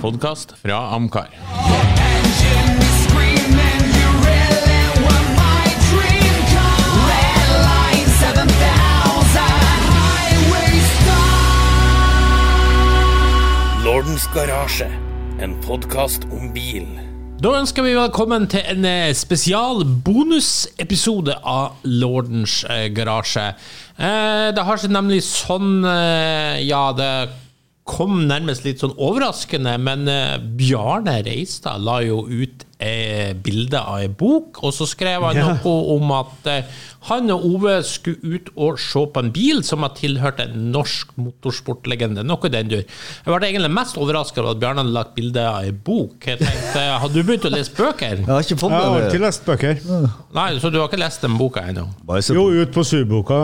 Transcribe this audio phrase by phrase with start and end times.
[0.00, 1.28] podkast fra Amcar.
[13.84, 14.88] Lordens garasje,
[15.40, 16.86] en podkast om bil.
[17.36, 23.50] Da ønsker vi velkommen til en eh, spesial bonusepisode av Lordens eh, garasje.
[24.00, 27.10] Eh, Det har seg nemlig sånn Ja, det
[27.86, 34.00] kom nærmest litt sånn overraskende, men eh, Bjarne Reistad la jo ut eh, bilde av
[34.02, 35.60] ei bok, og så skrev han yeah.
[35.62, 39.86] noe om at eh, han og Ove skulle ut og se på en bil som
[39.86, 42.24] har tilhørt en norsk motorsportlegende.
[42.26, 42.82] Noe i den dur.
[42.82, 46.18] Jeg ble egentlig mest overraska over at Bjarne hadde lagt bilde av ei bok.
[46.26, 48.24] Jeg tenkte, Har du begynt å lese bøker?
[48.24, 49.22] Jeg har ikke fått Jeg har det.
[49.22, 49.78] lest bøker.
[50.34, 51.86] Nei, Så du har ikke lest den boka ennå?
[52.34, 53.38] Jo, ut på surboka.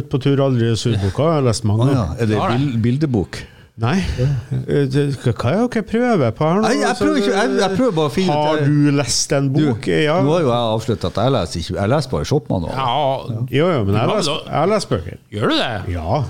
[0.00, 1.28] Ut på tur, aldri surboka.
[1.28, 1.92] Jeg har lest mange.
[1.92, 3.42] Ah, ja, er det bildebok?
[3.78, 3.98] Nei.
[3.98, 6.70] Eh, Hva er det dere prøver på her nå?
[6.74, 9.66] Jeg prøver ikke- jeg- jeg prøver bare å finne ut- Har du lest en Du,
[9.72, 9.86] bok?
[9.86, 10.16] ja.
[10.22, 12.70] Nå har jo jeg avsluttet at jeg leser ikke Jeg leser bare Shopman nå.
[12.74, 15.18] Ja, Jo, jo, men jeg lest, jeg har bøker.
[15.32, 15.94] gjør du det?
[15.94, 16.24] Ja,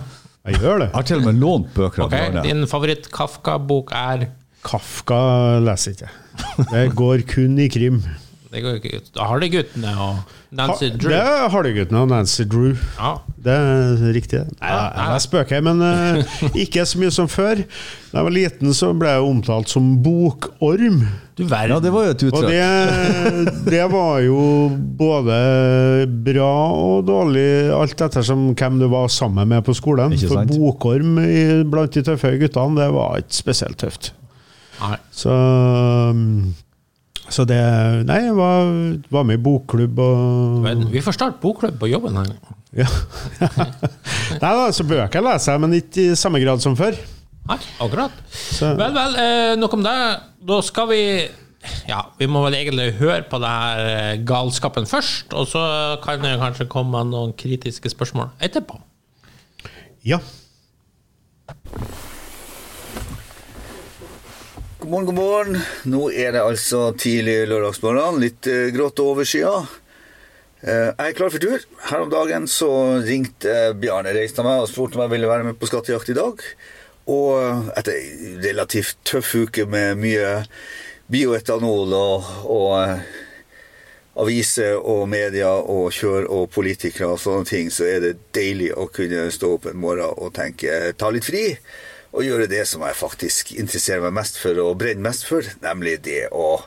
[0.46, 0.88] jeg gjør det.
[0.88, 4.28] Jeg har til og med lånt bøker Okay, Ok, Din favoritt-Kafka-bok er
[4.62, 6.08] Kafka leser ikke.
[6.70, 8.02] Det går kun i krim.
[8.48, 9.08] Det går ikke ut.
[9.20, 11.10] Hardy-guttene og Nancy Ha, Drew.
[11.12, 12.70] det er guttene og Nancy Drew.
[12.96, 13.10] Ja.
[13.44, 14.40] Det er riktig.
[14.56, 17.60] Nei, Ja, jeg spøker, men uh, ikke så mye som før.
[18.08, 21.02] Da jeg var liten, så ble jeg omtalt som bokorm.
[21.36, 21.74] Du verden.
[21.74, 24.38] Ja, det var jo et Og det, det var jo
[24.98, 25.40] både
[26.24, 30.16] bra og dårlig, alt ettersom hvem du var sammen med på skolen.
[30.16, 34.14] Ikke For bokorm i, blant de tøffe guttene, det var ikke spesielt tøft.
[34.80, 34.96] Nei.
[35.12, 35.34] Så,
[36.14, 36.54] um,
[37.34, 37.58] så det
[38.08, 38.70] Nei, jeg var,
[39.12, 42.30] var med i bokklubb og Men vi får starte bokklubb på jobben her.
[42.78, 42.88] ja.
[44.42, 46.96] Nei da, så bøker leser jeg, men ikke i samme grad som før.
[47.48, 48.12] Nei, akkurat.
[48.32, 49.94] Så- Vel, vel, eh, nok om det.
[50.48, 51.02] Da skal vi
[51.88, 55.62] Ja, vi må vel egentlig høre på det her eh, galskapen først, og så
[56.04, 58.78] kan det kanskje komme noen kritiske spørsmål etterpå.
[60.06, 60.20] Ja.
[64.88, 65.56] God morgen, god morgen.
[65.84, 69.50] Nå er det altså tidlig lørdagsmorgen, litt uh, grått over skya.
[70.62, 71.66] Eh, jeg er klar for tur.
[71.90, 72.70] Her om dagen så
[73.04, 76.16] ringte eh, Bjarne Reistad meg og spurte om jeg ville være med på skattejakt i
[76.16, 76.40] dag.
[77.04, 80.32] Og eh, etter ei relativt tøff uke med mye
[81.12, 83.04] bioetanol og, og eh,
[84.24, 88.88] aviser og media og kjør og politikere og sånne ting, så er det deilig å
[88.88, 91.44] kunne stå opp en morgen og tenke ta litt fri.
[92.12, 95.98] Og gjøre det som jeg faktisk interesserer meg mest for og brenner mest for, nemlig
[96.06, 96.62] det å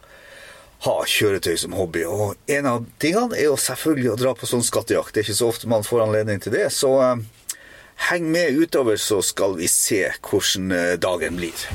[0.86, 2.06] ha kjøretøy som hobby.
[2.06, 5.14] Og en av tingene er jo selvfølgelig å dra på sånn skattejakt.
[5.14, 6.68] Det er ikke så ofte man får anledning til det.
[6.74, 7.22] Så eh,
[8.10, 11.70] heng med utover, så skal vi se hvordan eh, dagen blir.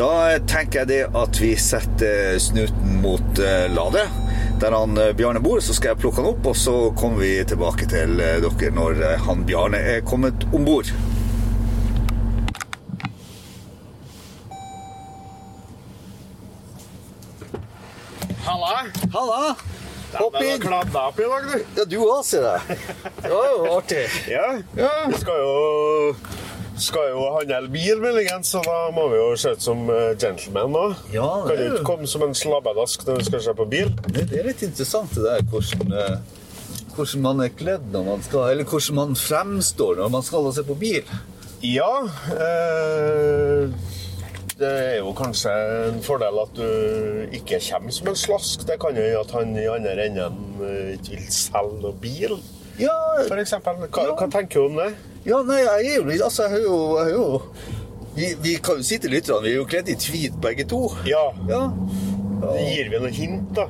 [0.00, 4.06] Da tenker jeg det at vi setter snuten mot eh, Lade,
[4.62, 5.60] der han eh, Bjarne bor.
[5.60, 9.02] Så skal jeg plukke han opp, og så kommer vi tilbake til eh, dere når
[9.04, 10.88] eh, han Bjarne er kommet om bord.
[18.48, 18.74] Halla!
[19.12, 19.54] Halla!
[20.16, 20.56] Hopp inn!
[20.56, 21.72] Du kladda opp i dag, du.
[21.76, 22.80] Ja, du òg, sier jeg.
[23.20, 24.06] Det var jo artig.
[24.32, 24.48] Ja.
[24.64, 26.14] Vi skal jo,
[26.80, 30.72] skal jo handle bil, muligens, så da må vi jo se ut som eh, gentlemen
[30.74, 30.84] nå.
[31.14, 33.54] Ja, Kan det jo er ikke jo- komme som en slabbedask når vi skal se
[33.60, 33.92] på bil.
[34.08, 36.18] Det det er litt interessant det der hvordan, eh,
[36.96, 40.62] hvordan man er kledd når man skal Eller hvordan man fremstår når man skal se
[40.64, 41.04] på bil.
[41.62, 41.92] Ja,
[42.32, 43.68] eh,
[44.60, 45.52] det er jo kanskje
[45.88, 48.64] en fordel at du ikke kommer som en slask.
[48.68, 52.34] Det kan jo gjøre at han i andre enden eh, ikke vil selge noe bil,
[52.78, 52.94] Ja,
[53.28, 53.74] for eksempel.
[53.88, 54.14] Hva, Ja.
[54.16, 54.94] hva tenker du om det?
[55.26, 57.42] ja nei, jeg er jo litt Altså, jeg har jo,
[58.16, 60.88] vi, vi kan jo si til lytterne, vi er jo kledd i tweed begge to.
[61.06, 61.66] Ja, Ja.
[62.56, 63.66] gir vi noen hint, da?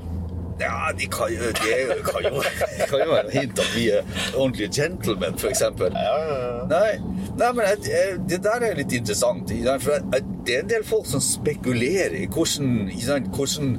[0.60, 3.86] Ja, de kan jo, de kan jo, det kan jo være en hint at vi
[3.90, 4.02] er
[4.36, 5.94] ordentlige gentlemen, eksempel.
[5.96, 6.66] Ja, ja.
[6.68, 6.98] Nei,
[7.40, 9.48] nei men jeg, det der er litt interessant.
[9.80, 12.90] For jeg, det er en del folk som spekulerer i hvordan,
[13.32, 13.72] hvordan,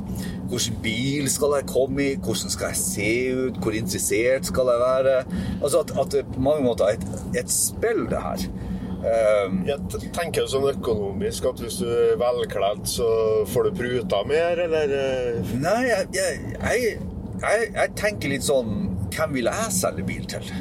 [0.51, 3.11] hvordan bil skal jeg komme i, hvordan skal jeg se
[3.45, 5.15] ut, hvor interessert skal jeg være.
[5.61, 7.07] Altså at, at det på mange måter er et,
[7.43, 8.45] et spill, det her.
[9.01, 13.07] Um, Jeg tenker sånn økonomisk at hvis du er velkledd, så
[13.49, 18.75] får du pruta mer, eller eh, nei, jeg, jeg, jeg, jeg, tenker litt sånn
[19.11, 20.51] Hvem vil jeg selge bil til?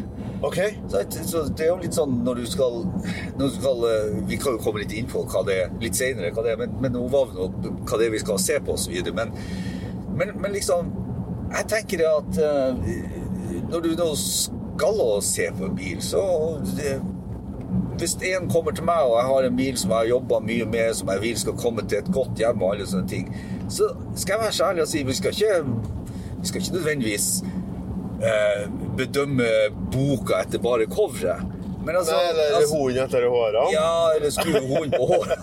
[0.41, 0.57] OK?
[0.89, 2.81] Så, det er jo litt sånn når du skal,
[3.37, 6.01] når du skal eh, Vi kan jo komme litt inn på hva det er litt
[6.01, 7.27] senere, hva det er, men, men hva
[8.01, 9.13] det er vi skal se på osv.
[9.13, 9.37] Men,
[10.17, 10.91] men, men liksom
[11.51, 12.75] Jeg tenker det at eh,
[13.71, 15.99] når du nå skal å se på en bil.
[16.03, 16.21] Så
[16.77, 16.97] det,
[18.01, 20.67] hvis en kommer til meg, og jeg har en bil som jeg har jobba mye
[20.71, 23.29] med, som jeg vil skal komme til et godt hjem, og alle sånne ting,
[23.71, 25.59] så skal jeg være så ærlig og si vi skal ikke,
[26.41, 27.29] vi skal ikke nødvendigvis
[28.31, 28.63] eh,
[28.99, 29.49] bedømme
[29.93, 31.45] boka etter bare coveret.
[31.81, 33.69] Men altså, Nei, eller altså hunden etter hårene.
[33.73, 35.39] ja, eller skru hunden på håret.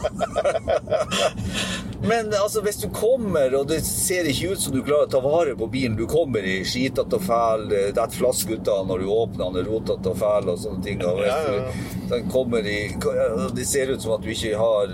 [2.04, 5.22] Men altså, hvis du kommer, og det ser ikke ut som du klarer å ta
[5.24, 9.02] vare på bilen Du kommer i skitete og fæl, det detter flask ut av når
[9.02, 11.02] du åpner den, er rotete og fæl og sånne ting.
[11.02, 11.72] Og Ja, ja.
[12.12, 12.80] den kommer i
[13.58, 14.94] Det ser ut som at du ikke har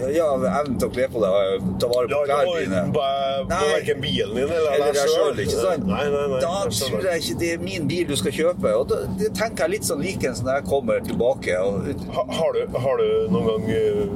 [0.00, 2.82] ja, evnen til å kle på deg, ta vare på klærne dine.
[2.94, 3.02] på,
[3.50, 5.84] på verken bilen din eller, Eller deg sjøl, ikke sant?
[5.90, 6.38] Nei, nei, nei.
[6.40, 8.72] da tror jeg ikke det er min bil du skal kjøpe.
[8.80, 11.58] Og da, det tenker jeg litt sånn likens når jeg kommer tilbake.
[11.60, 14.14] Og, Ha, har, du, har du noen gang eh,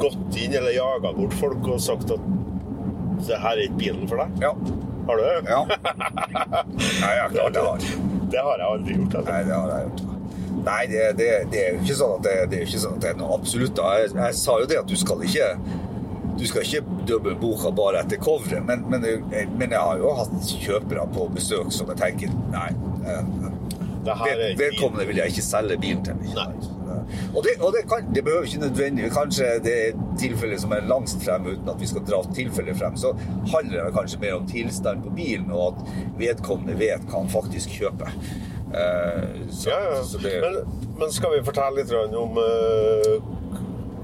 [0.00, 2.28] gått inn eller jaga bort folk og sagt at
[3.26, 4.38] det her er ikke bilen for deg?
[4.46, 4.54] ja.
[5.08, 5.50] Har du det?
[5.50, 5.60] Ja.
[7.02, 7.84] Nei, ja, klart jeg har.
[8.30, 9.14] Det har jeg aldri gjort.
[9.18, 9.30] Altså.
[9.32, 10.02] Nei, det har jeg gjort.
[10.66, 13.04] Nei, det, det, det er jo ikke sånn at det, det er ikke sånn at
[13.04, 13.80] det er noe absolutt.
[13.80, 15.48] Jeg, jeg sa jo det at du skal ikke
[16.40, 19.02] du skal ikke dømme boka bare etter coveret, men, men,
[19.60, 22.68] men jeg har jo hatt kjøpere på besøk som jeg tenker Nei,
[23.04, 23.34] eh,
[24.06, 26.22] Det ved- vedkommende vil jeg ikke selge bilen til.
[26.36, 26.46] Nei.
[27.34, 30.86] Og, det, og det, kan, det behøver ikke nødvendig Kanskje det er tilfellet som er
[30.88, 32.96] langst frem uten at vi skal dra tilfellet frem.
[33.00, 33.14] Så
[33.52, 37.76] handler det kanskje mer om tilstand på bilen, og at vedkommende vet hva han faktisk
[37.80, 38.14] kjøper.
[38.70, 40.02] Uh, så, Ja, ja.
[40.06, 43.16] så det, Men, men skal vi fortelle litt om eh,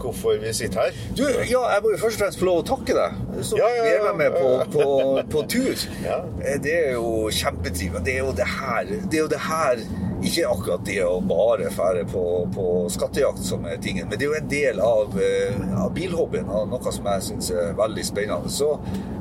[0.06, 0.97] hvorfor vi sitter her?
[1.19, 3.20] Du, ja, jeg må jo først og fremst få lov å takke deg.
[3.44, 4.03] Så Ja, ja, vi ja.
[4.11, 4.88] er med på, på,
[5.35, 5.87] på tur.
[6.05, 6.23] Ja.
[6.41, 8.03] Eh, Det er jo kjempetrivelig.
[8.06, 9.82] Det er jo det her Det er jo det her
[10.26, 12.23] Ikke akkurat det å bare fære på,
[12.55, 16.49] på skattejakt som er tingen, men det er jo en del av, eh, av bilhobbyen,
[16.49, 18.50] og noe som jeg syns er veldig spennende.
[18.50, 18.70] Så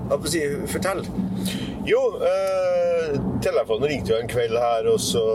[0.08, 0.42] får si,
[0.72, 1.04] fortell.
[1.86, 2.00] Jo,
[2.32, 5.26] eh, telefonen ringte jo en kveld her, og så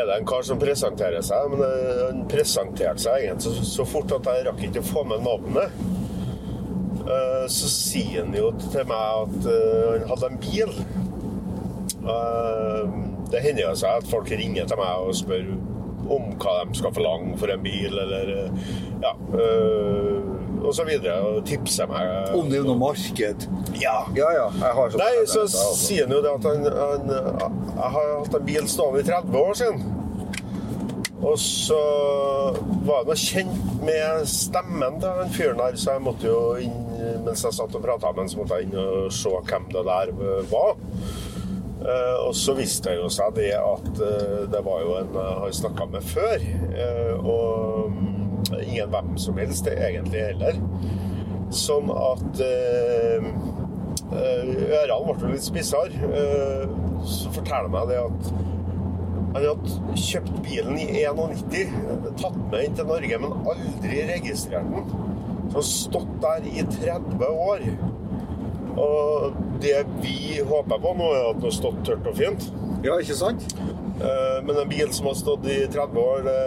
[0.00, 1.50] er det en kar som presenterer seg.
[1.52, 5.04] Men eh, han presenterte seg egentlig så, så fort at jeg rakk ikke å få
[5.10, 5.78] med navnet.
[7.04, 10.74] Eh, så sier han jo til meg at eh, han hadde en bil.
[13.32, 15.46] Det hender jo seg at folk ringer til meg og spør
[16.14, 18.32] om hva de skal forlange for en bil, eller
[19.00, 19.12] ja,
[20.64, 22.32] eh, og så videre, og tipser meg.
[22.34, 23.48] Om det er noe marked.
[23.80, 23.98] Ja.
[24.16, 24.48] Ja, ja.
[24.54, 28.70] Sånn Nei, så sier han jo det at han, han Jeg har hatt en bil
[28.70, 29.84] stående i 30 år siden.
[31.24, 31.80] Og så
[32.84, 36.80] var jeg nå kjent med stemmen til han fyren der, så jeg måtte jo inn
[37.24, 39.82] Mens jeg satt og prata med han, så måtte jeg inn og se hvem det
[39.84, 40.12] der
[40.48, 40.76] var.
[41.84, 45.34] Uh, og så viste det jo seg det at uh, det var jo en jeg
[45.42, 46.44] har snakka med før.
[46.72, 50.58] eh, og mm, ingen hvem som helst egentlig heller.
[51.54, 53.28] Sånn at eh,
[54.14, 54.50] eh,
[54.80, 55.92] ørene ble litt spissere.
[56.08, 56.74] Eh,
[57.04, 58.34] så forteller meg det at
[59.34, 61.72] han hadde kjøpt bilen i 91,
[62.20, 64.84] tatt med inn til Norge, men aldri registrert den.
[65.50, 67.64] Så har stått der i 30 år.
[68.74, 72.46] Og det vi håper på nå, er at den har stått tørt og fint.
[72.86, 73.44] Ja, ikke sant?
[73.98, 76.38] Eh, Men en bil som har stått i 30 år, det,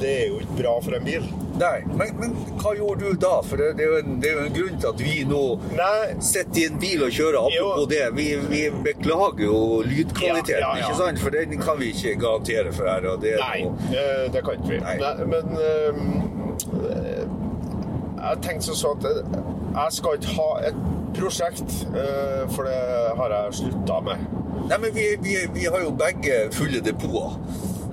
[0.00, 1.24] det er jo ikke bra for en bil.
[1.58, 3.32] Nei, men, men hva gjorde du da?
[3.42, 5.40] For det, det, er en, det er jo en grunn til at vi nå
[5.74, 7.38] Nei, sitter i en bil og kjører.
[7.48, 7.86] Apropos Jo.
[7.90, 9.58] det, vi, vi beklager jo
[9.88, 10.86] lydkvaliteten, Ja, ja, ja.
[10.86, 11.22] ikke sant?
[11.24, 13.08] For den kan vi ikke garantere for her.
[13.24, 14.80] Det Nei, noe- det kan ikke vi.
[14.86, 14.96] Nei.
[15.02, 17.24] Nei, men øh,
[18.18, 19.38] jeg tenkte sånn at eh,
[19.78, 20.78] jeg skal ikke ha et
[21.18, 22.78] prosjekt, øh, for det
[23.18, 24.26] har jeg slutta med.
[24.68, 27.38] Nei, men vi, vi, vi har jo begge fulle depoter.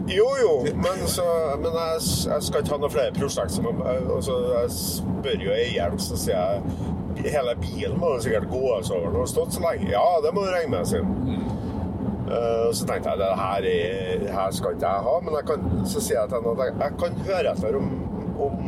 [0.08, 1.24] Jo, jo, men, så,
[1.58, 3.56] men jeg, jeg skal ikke ha noen flere prosjekt.
[3.56, 6.92] Som, jeg, altså, jeg spør jo eieren, så sier jeg
[7.26, 9.08] Hele bilen må jo sikkert gås over.
[9.08, 9.88] Den har stått så lenge.
[9.88, 11.46] Ja, det må du regne med, sier han.
[12.26, 15.48] Uh, så tenkte jeg det her, er, det her skal ikke jeg ha, men jeg
[15.48, 17.92] kan, så sier jeg til henne at jeg, jeg kan høre etter om,
[18.46, 18.64] om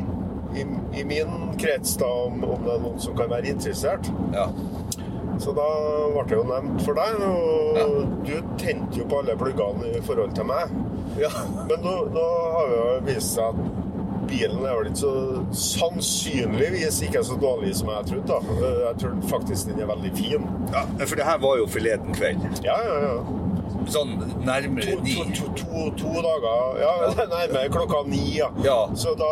[0.56, 0.66] i,
[1.02, 4.10] i min krets da, om, om det er noen som kan være interessert.
[4.34, 4.48] Ja.
[5.42, 5.66] Så da
[6.14, 10.34] ble det jo nevnt for deg, og du tente jo på alle pluggene i forhold
[10.38, 10.72] til meg.
[11.22, 11.32] Ja.
[11.70, 13.84] Men nå, nå har det jo vist seg at
[14.28, 15.12] bilen er vel ikke så
[15.56, 18.28] sannsynligvis ikke så dårlig som jeg trodde.
[18.28, 18.72] da.
[18.90, 20.48] Jeg tror faktisk den er veldig fin.
[20.74, 20.84] ja.
[21.06, 22.44] For det her var jo forleden kveld.
[22.66, 23.47] Ja, ja, ja.
[23.88, 25.14] Sånn nærmere To, ni.
[25.38, 26.94] to, to, to, dager Ja,
[27.36, 28.50] nærmere klokka ni, ja.
[28.66, 28.78] Ja.
[29.00, 29.30] Så da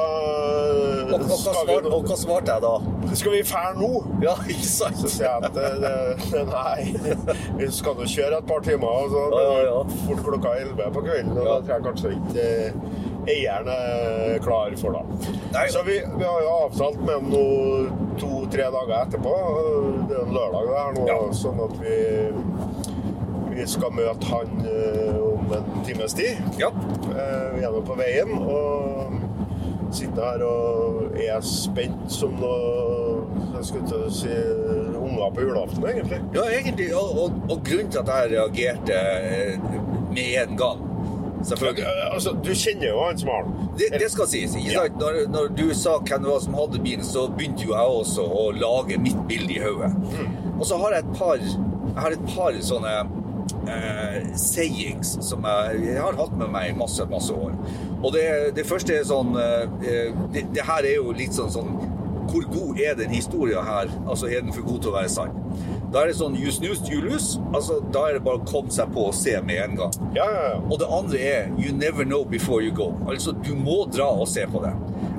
[1.06, 2.76] Og, og, hva svarte, og hva svarte jeg da?
[3.16, 3.90] skal vi fære nå?
[4.24, 4.98] Ja, ikke sant?
[5.00, 5.92] Så sier jeg at det,
[6.32, 7.16] det, nei,
[7.60, 8.88] vi skal nå kjøre et par timer.
[9.06, 9.84] Og så Ja, ja, ja.
[10.08, 11.36] fort klokka 11 på kvelden.
[11.38, 15.32] Og da tror jeg kanskje ikke eh, eieren er klar for det.
[15.54, 15.68] Nei.
[15.74, 17.46] Så vi, vi har jo avtalt med ham nå
[18.22, 19.36] to-tre dager etterpå.
[20.10, 21.20] Det er en lørdag det her nå, Ja.
[21.44, 21.96] sånn at vi
[23.56, 26.42] vi skal møte han eh, om en times tid.
[26.60, 26.70] Ja.
[27.12, 29.16] Eh, Vi er nå på veien og
[29.96, 33.22] sitter her og er spent som noe
[33.56, 34.34] Jeg skulle til å si
[35.00, 36.18] unger på julaften, egentlig.
[36.36, 36.90] Ja, egentlig.
[36.98, 39.00] Og, og, og grunnen til at jeg reagerte
[39.32, 39.72] eh,
[40.12, 40.84] med en gang
[41.46, 41.86] Selvfølgelig.
[42.10, 43.68] Altså, du kjenner jo han som har den.
[43.78, 44.56] Det, det skal sies.
[44.58, 44.86] ikke Ja.
[44.98, 48.26] Når, når du sa hvem det var som hadde bilen, så begynte jo jeg også
[48.26, 49.92] å lage mitt bilde i hodet.
[50.16, 50.32] Mm.
[50.56, 52.96] Og så har jeg et par, jeg har et par sånne
[53.68, 57.54] eh, sayings som jeg, jeg har hatt med meg i masse, masse år.
[58.02, 58.26] Og det,
[58.58, 59.68] det første er sånn eh,
[60.34, 61.78] det, det her er jo litt sånn, sånn
[62.26, 63.92] Hvor god er den historien her?
[64.10, 65.36] Altså, er den for god til å være sann?
[65.94, 67.40] Da er det sånn you snooze, you lose.
[67.54, 69.94] Altså, da er det bare å komme seg på og se med en gang.
[70.18, 70.58] Ja, ja, ja.
[70.66, 72.90] Og det andre er You never know before you go.
[73.08, 74.74] Altså, du må dra og se på det.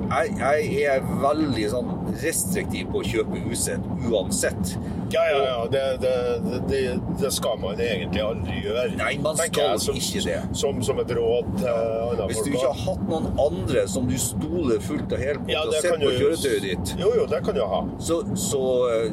[0.07, 0.35] Jeg,
[0.71, 1.89] jeg er veldig sånn
[2.21, 4.77] restriktiv på å kjøpe usett uansett.
[5.11, 5.57] Ja, ja, ja.
[5.71, 6.13] Det, det,
[6.69, 6.79] det,
[7.19, 8.85] det skal man egentlig aldri gjøre.
[8.99, 10.39] Nei, man skal jeg, ikke det.
[10.57, 14.15] Som, som et råd til andre Hvis du ikke har hatt noen andre som du
[14.21, 17.55] stoler fullt og helt på ja, og kan på kjøretøyet ditt, Jo, jo, det kan
[17.55, 17.83] du ha.
[17.99, 18.63] så, så,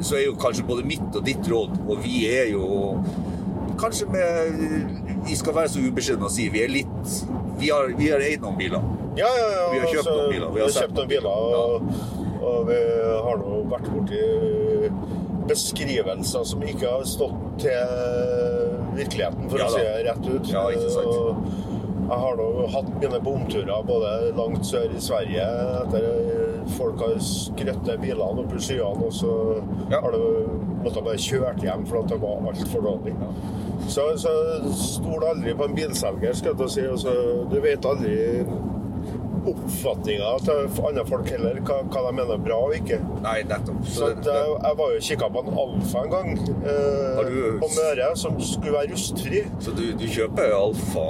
[0.03, 2.99] så er jo kanskje både mitt og ditt råd, og vi er jo
[3.79, 7.15] Kanskje med Vi skal være så ubeskjedne og si vi er litt
[7.59, 8.83] Vi har, vi har eid noen biler.
[9.15, 9.65] Ja, ja, ja.
[9.71, 11.91] Vi har kjøpt altså, noen biler, vi Vi har har kjøpt noen biler, og,
[12.41, 12.79] og vi
[13.27, 14.23] har nå vært borti
[15.45, 17.95] beskrivelser som ikke har stått til
[18.97, 20.49] virkeligheten, for Ja å si det rett ut.
[20.51, 21.63] Ja, ikke sant.
[22.05, 25.45] Jeg har nå hatt mine bomturer både langt sør i Sverige
[25.81, 26.03] etter
[26.75, 29.31] folk har skrøtt bilene opp i skyene, og så
[29.89, 30.01] Ja.
[30.01, 30.49] har du
[30.83, 33.15] måttet bare kjørt hjem for at det var altfor dårlig.
[33.89, 34.33] Så, så
[34.73, 36.85] stol aldri på en bilselger, skal jeg si.
[36.89, 37.13] Altså,
[37.49, 38.45] du vet aldri
[39.51, 42.99] oppfatninga til andre folk heller, hva, hva de mener bra og ikke.
[43.23, 43.81] Nei, nettopp.
[43.87, 46.29] Så det- det, jeg, jeg var jo kikka på en Alfa en gang,
[46.65, 49.43] eh, du- på Møre, som skulle være rustfri.
[49.59, 51.07] Så du, du kjøper Alfa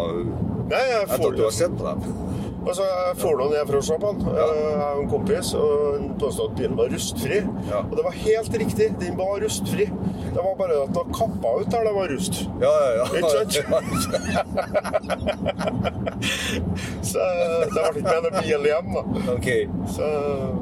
[0.65, 2.01] Nei, jeg etter at du har sett på dem?
[2.65, 4.35] Altså, jeg får noen ned fra å se på den.
[4.35, 7.37] Jeg har en kompis, og han påstod at bilen var rustfri.
[7.69, 7.83] Ja.
[7.85, 9.85] Og det var helt riktig, den var rustfri.
[10.35, 12.35] Det var bare at det kappa ut der det var rust.
[12.59, 13.05] Ja, ja, ja.
[17.11, 17.19] Så
[17.61, 19.01] det ble ikke med bil hjem, da.
[19.35, 19.47] ok.
[19.95, 20.09] Så,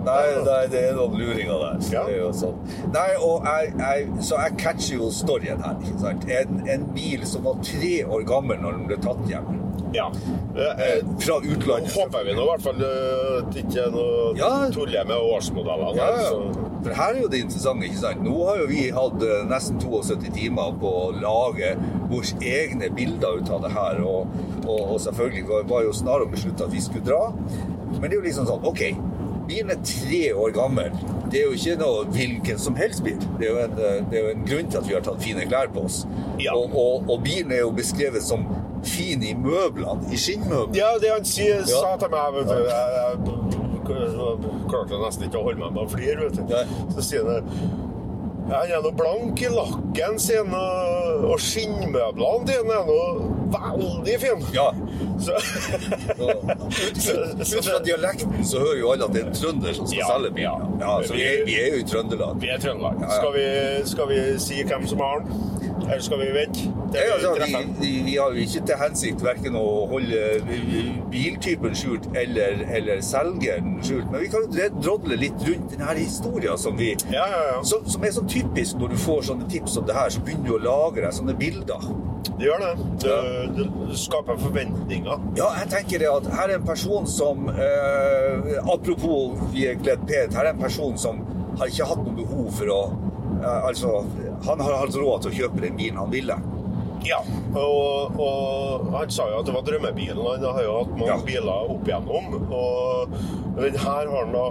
[0.05, 1.77] Nei, nei, det er noen luringer der.
[1.87, 2.29] Så Ja.
[2.37, 2.57] sånn.
[2.93, 5.75] Nei, jeg, jeg, så jeg catcher jo storyen her.
[5.81, 6.27] ikke sant?
[6.39, 9.49] En, en bil som var tre år gammel når den ble tatt hjem.
[9.93, 10.07] Ja.
[10.55, 11.93] Eh, Eh, Fra utlandet.
[11.95, 14.49] Håper vi nå i hvert fall eh, at det ikke er noe Ja.
[14.73, 15.95] tuller med årsmodellene.
[15.97, 16.69] Ja, ja.
[16.83, 17.85] For her er jo det interessante.
[17.87, 18.23] ikke sant?
[18.25, 21.75] Nå har jo vi hatt nesten 72 timer på å lage
[22.11, 24.01] våre egne bilder ut av det her.
[24.03, 24.27] Og,
[24.67, 27.21] og, og selvfølgelig var, var jo snarere besluttet at vi skulle dra.
[27.99, 28.83] Men det er jo liksom sånn OK.
[29.47, 30.91] Bilen er tre år gammel.
[31.31, 33.17] Det er jo ikke noe hvilken som helst bil.
[33.39, 33.73] Det er en,
[34.09, 36.03] det er jo en grunn til at vi har tatt fine klær på oss.
[36.39, 36.53] Ja.
[36.55, 38.45] Og, og, og bilen er jo beskrevet som
[38.85, 40.09] fin i møblene.
[40.11, 40.75] I skinnmøblene.
[40.77, 41.79] Ja, det han sier, Ja.
[41.81, 43.15] sa til meg vet du, jeg, jeg,
[44.69, 46.29] klarte nesten ikke å holde meg med å flire.
[46.29, 46.93] vet du.
[46.95, 47.49] Så sier han
[48.43, 54.49] han er noe blank i lakken sin, og, og skinnmøblene dine er noe veldig fine.
[54.51, 54.65] Ja.
[55.23, 55.37] Så,
[57.47, 60.09] Så, fra dialekten så hører jo alle at det er en trønder som skal Ja,
[60.11, 60.75] selge bilen.
[60.81, 60.93] ja.
[61.07, 62.35] Så vi er, vi er jo i Trøndelag.
[62.43, 62.99] vi er Trøndelag.
[63.15, 63.45] Skal, vi,
[63.93, 65.62] skal vi si hvem som har den?
[65.83, 66.59] Eller skal vi vente?
[66.93, 70.21] Ja, vi altså, vi, vi, vi har jo ikke til hensikt hverken å holde
[71.11, 76.57] biltypen skjult eller, eller selgeren skjult, men vi kan jo drodle litt rundt denne historien
[76.59, 79.87] som, vi, Ja, ja, som, som er så typisk når du får sånne tips som
[79.89, 81.87] det her, så begynner du å lage deg sånne bilder.
[82.33, 82.71] Det gjør det.
[83.03, 85.25] Det, det skaper forventninger.
[85.37, 90.05] Ja, jeg tenker det at her er en person som eh, Apropos vi er kledd
[90.09, 91.19] pent, her er en person som
[91.59, 92.79] har ikke hatt noe behov for å
[93.43, 93.99] eh, Altså,
[94.47, 96.35] han har hatt råd til å kjøpe den bilen han ville.
[97.03, 97.17] Ja,
[97.59, 100.21] og, og han sa jo at det var drømmebilen.
[100.23, 101.17] Han har jo hatt mange Ja.
[101.27, 103.17] biler opp igjennom, og
[103.59, 104.45] den her har han da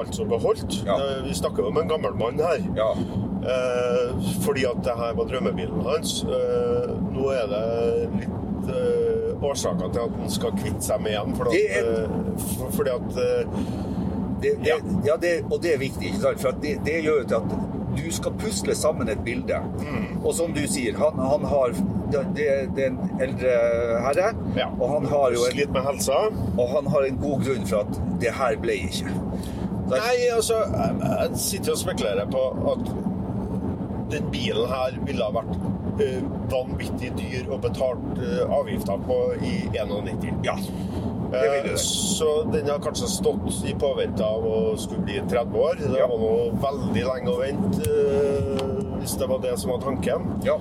[0.00, 0.78] altså beholdt.
[0.86, 0.96] Ja.
[0.96, 2.58] Det- Vi snakker om en gammel mann her.
[2.76, 2.92] Ja.
[3.40, 6.22] Eh, fordi at det her var drømmebilen hans.
[6.24, 11.34] Eh, nå er det litt eh, årsaker til at han skal kvitte seg med den.
[11.36, 13.60] Fordi at, er- eh, fordi at eh,
[14.40, 14.76] Det, det, Ja.
[15.04, 16.40] ja, det, og det er viktig, ikke sant?
[16.40, 17.50] For det, det gjør jo til at
[17.96, 19.58] du skal pusle sammen et bilde.
[19.80, 20.20] Mm.
[20.22, 21.74] Og som du sier, han, han har
[22.10, 22.46] det, det
[22.84, 23.56] er en eldre
[24.06, 26.24] herre, ja, og han har jo Slitt med helsa.
[26.56, 29.14] og han har en god grunn for at det her ble ikke.
[29.90, 29.96] Der.
[29.96, 32.42] Nei, altså, jeg, sitter og spekulerer på
[32.72, 32.90] at
[34.10, 36.20] den bilen her ville ha vært eh,
[36.50, 40.44] vanvittig dyr og betalt eh, avgifter på i 91.
[40.46, 40.56] Ja,
[41.32, 45.76] Eh, så den har kanskje stått i påvente av å skulle bli 30 år.
[45.80, 48.64] Det var noe veldig lenge å vente, eh,
[48.98, 50.26] hvis det var det som var tanken.
[50.44, 50.58] Ja.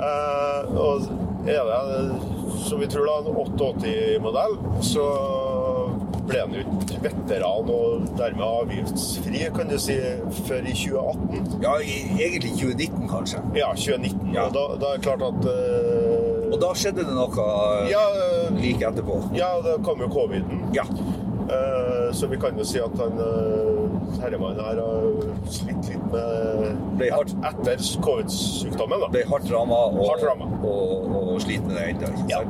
[0.00, 1.06] Eh, og
[1.46, 2.18] er det,
[2.66, 5.06] som vi tror, da, en 88-modell, så
[6.24, 9.96] ble han jo ikke veteran og dermed avgiftsfri, kan du si,
[10.48, 11.58] før i 2018.
[11.64, 13.42] Ja, egentlig 2019, kanskje.
[13.58, 14.32] Ja, 2019.
[14.34, 14.46] Ja.
[14.48, 15.93] Og da, da er det klart at eh,
[16.54, 19.16] Og da skjedde det noe eh, ja, eh, like etterpå.
[19.34, 20.60] ja, da kom jo coviden.
[20.76, 20.86] Ja.
[21.44, 23.90] Uh, så vi kan jo si at han uh,
[24.22, 25.02] herremannen her har
[25.52, 29.10] slitt litt med hardt- Etter covid-sykdommen, da.
[29.12, 30.54] Ble hardt ramma og, Hardt rammet.
[30.64, 32.14] og, og sliten med det ennå.
[32.22, 32.40] ikke Ja.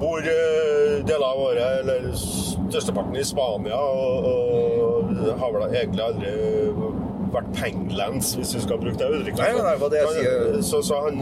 [0.00, 5.12] Bor uh, deler av året, eller størsteparten, i Spania, og, og
[5.42, 6.32] har vel egentlig aldri
[7.34, 9.42] vært pengelens, hvis vi skal bruke det uttrykket.
[9.44, 10.62] Nei, nei, det jeg sier.
[10.70, 11.20] Så, så han,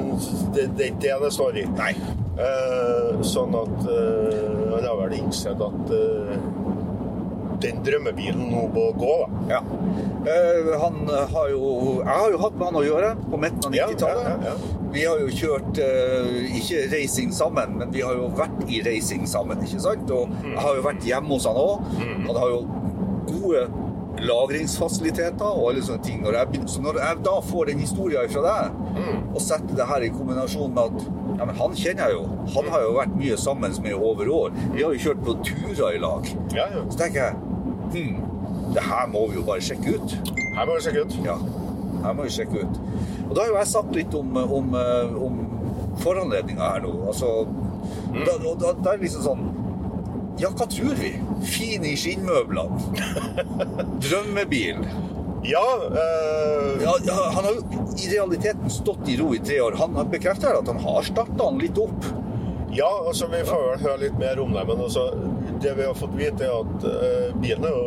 [0.56, 1.66] det, det er ikke det det står i.
[1.78, 1.92] Nei.
[2.38, 6.36] Eh, sånn at eh, han har vel innsett at eh,
[7.58, 9.56] den drømmebilen nå må gå, da.
[9.56, 9.62] Ja.
[10.28, 11.00] Eh, han
[11.32, 11.62] har jo
[12.04, 14.28] Jeg har jo hatt med han å gjøre på midten av 90-tallet.
[14.28, 14.74] ja, ja.
[14.94, 16.28] Vi har jo kjørt eh,
[16.60, 20.08] ikke racing sammen, men vi har jo vært i racing sammen, ikke sant?
[20.14, 20.52] Og Mm.
[20.54, 21.90] jeg har jo vært hjemme hos han òg.
[22.28, 22.60] Han har jo
[23.28, 23.66] gode
[24.24, 26.22] lagringsfasiliteter og alle sånne ting.
[26.24, 29.18] Når jeg, så når jeg da får den historien fra deg, Mm.
[29.34, 31.04] og setter det her i kombinasjon med at
[31.38, 32.22] ja, men han kjenner jeg jo.
[32.56, 34.50] Han har jo vært mye sammen med over år.
[34.74, 36.26] Vi har jo kjørt på turer i lag.
[36.56, 36.82] Ja, ja.
[36.90, 37.34] Så tenker jeg
[37.94, 38.16] hm,
[38.74, 40.16] det her må vi jo bare sjekke ut.
[40.56, 41.14] Her må vi sjekke ut.
[41.24, 41.36] Ja,
[42.04, 42.80] her må vi sjekke ut.
[43.28, 45.38] Og da har jo jeg sagt litt om, om, eh, om
[46.02, 46.92] foranledninga her nå.
[47.12, 47.30] Altså,
[48.26, 49.46] da, da, da er det liksom sånn
[50.42, 51.14] Ja, hva tror vi?
[51.44, 53.04] Fin i skinnmøblene.
[54.04, 54.82] Drømmebil.
[55.48, 56.82] Ja, øh...
[56.82, 57.62] Ja, han har jo
[57.98, 59.76] i realiteten stått i ro i tre år.
[59.78, 62.10] Han har bekrefter at han har starta han litt opp.
[62.74, 65.08] ja altså, vi får vel høre litt mer om det, men altså,
[65.62, 67.78] det vi har fått vite, er at øh, bilen jo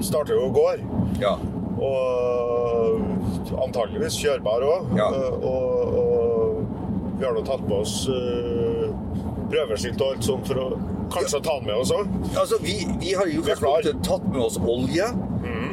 [0.00, 0.82] starter jo og går.
[1.20, 1.36] Ja.
[1.76, 4.96] Og antageligvis kjørbar òg.
[4.98, 5.10] Ja.
[5.36, 8.88] Og, og vi har nå tatt med oss øh,
[9.50, 10.68] prøveskilt og alt sånt for å
[11.12, 12.10] kanskje ta den med oss òg.
[12.34, 13.54] Altså, vi, vi har jo Vi
[14.02, 15.08] tatt med oss olje.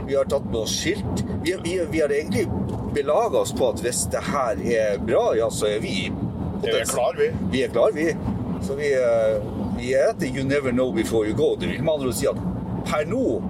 [0.08, 1.24] Vi har tatt med oss skilt.
[1.44, 2.48] Vi, vi, vi har egentlig
[2.94, 6.12] belaga oss på at hvis det her er bra, ja, så er vi
[6.64, 7.30] Vi er klar, vi.
[7.52, 8.14] Vi er klar, vi.
[8.64, 9.42] Så vi, eh,
[9.78, 11.56] vi er etter you never know before you go.
[11.60, 12.40] Det vil med andre å si at
[12.88, 13.42] per nå,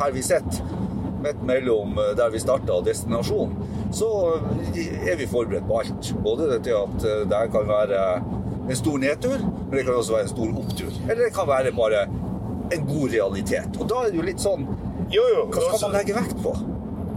[0.00, 0.62] her vi sitter,
[1.22, 3.56] midt mellom eh, der vi starta og destinasjonen,
[3.92, 4.08] så
[4.72, 6.12] er vi forberedt på alt.
[6.24, 8.00] Både det til at eh, det kan være
[8.68, 10.92] en stor nedtur, men det kan også være en stor opptur.
[11.08, 12.04] Eller det kan være bare
[12.72, 13.80] en god realitet.
[13.80, 14.62] Og da er det jo litt sånn
[15.12, 15.42] Jo, jo.
[15.50, 15.88] Hva skal også...
[15.88, 16.52] man legge vekt på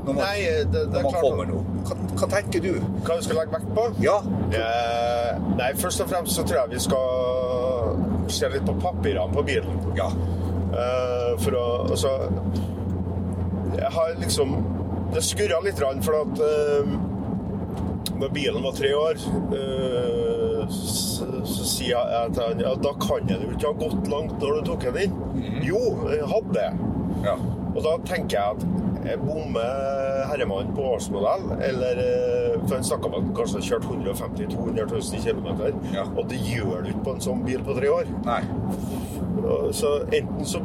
[0.05, 1.59] når man, Nei, det, det når man kommer nå?
[1.87, 2.73] Hva, hva tenker du?
[3.07, 3.85] Hva vi skal legge vekt på?
[4.05, 4.17] Ja,
[4.55, 9.41] Eh, nei, først og fremst så tror jeg vi skal se litt på papirene på
[9.47, 9.79] bilen.
[9.97, 10.09] ja,
[10.75, 12.09] Eh, for å Altså
[13.77, 14.55] Jeg har liksom
[15.13, 16.95] Det skurra litt, for at eh,
[18.15, 19.19] når bilen var tre år,
[19.55, 20.24] eh,
[20.71, 24.35] så, så sier jeg til han ja, da kan jeg jo ikke ha gått langt
[24.41, 25.61] når du tok den inn.
[25.67, 26.71] Jo, jeg hadde det.
[27.27, 27.37] ja.
[27.75, 28.61] Og da tenker jeg at
[29.05, 33.65] jeg bommer herremannen på årsmodell, eller eh, For han snakka om at han kanskje har
[33.67, 35.49] kjørt 150 000-200 000 km,
[35.93, 36.05] Ja.
[36.15, 38.07] og det gjør du ikke på en sånn bil på tre år.
[38.25, 38.39] Nei.
[39.75, 40.63] Så enten så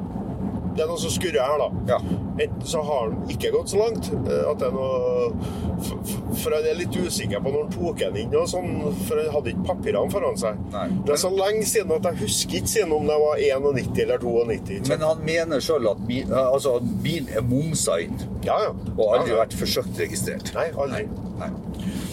[0.81, 1.66] Det er noe som skurrer her, da.
[1.93, 1.97] Ja.
[2.40, 5.27] Enten så har han ikke gått så langt eh, at det er noe
[6.40, 8.71] For, jeg er litt usikker på når han tok den inn, og sånn,
[9.05, 10.62] for han hadde ikke papirene foran seg.
[10.73, 10.87] Nei.
[11.05, 14.25] Det er så lenge siden at jeg husker ikke siden om det var 91 eller
[14.25, 14.81] 92.
[14.88, 18.16] Men han mener sjøl at bil, altså, at bilen er momsa inn
[18.47, 18.73] ja, ja.
[18.95, 20.55] og aldri vært forsøkt registrert.
[20.57, 21.05] Nei, aldri.
[21.43, 21.51] Nei.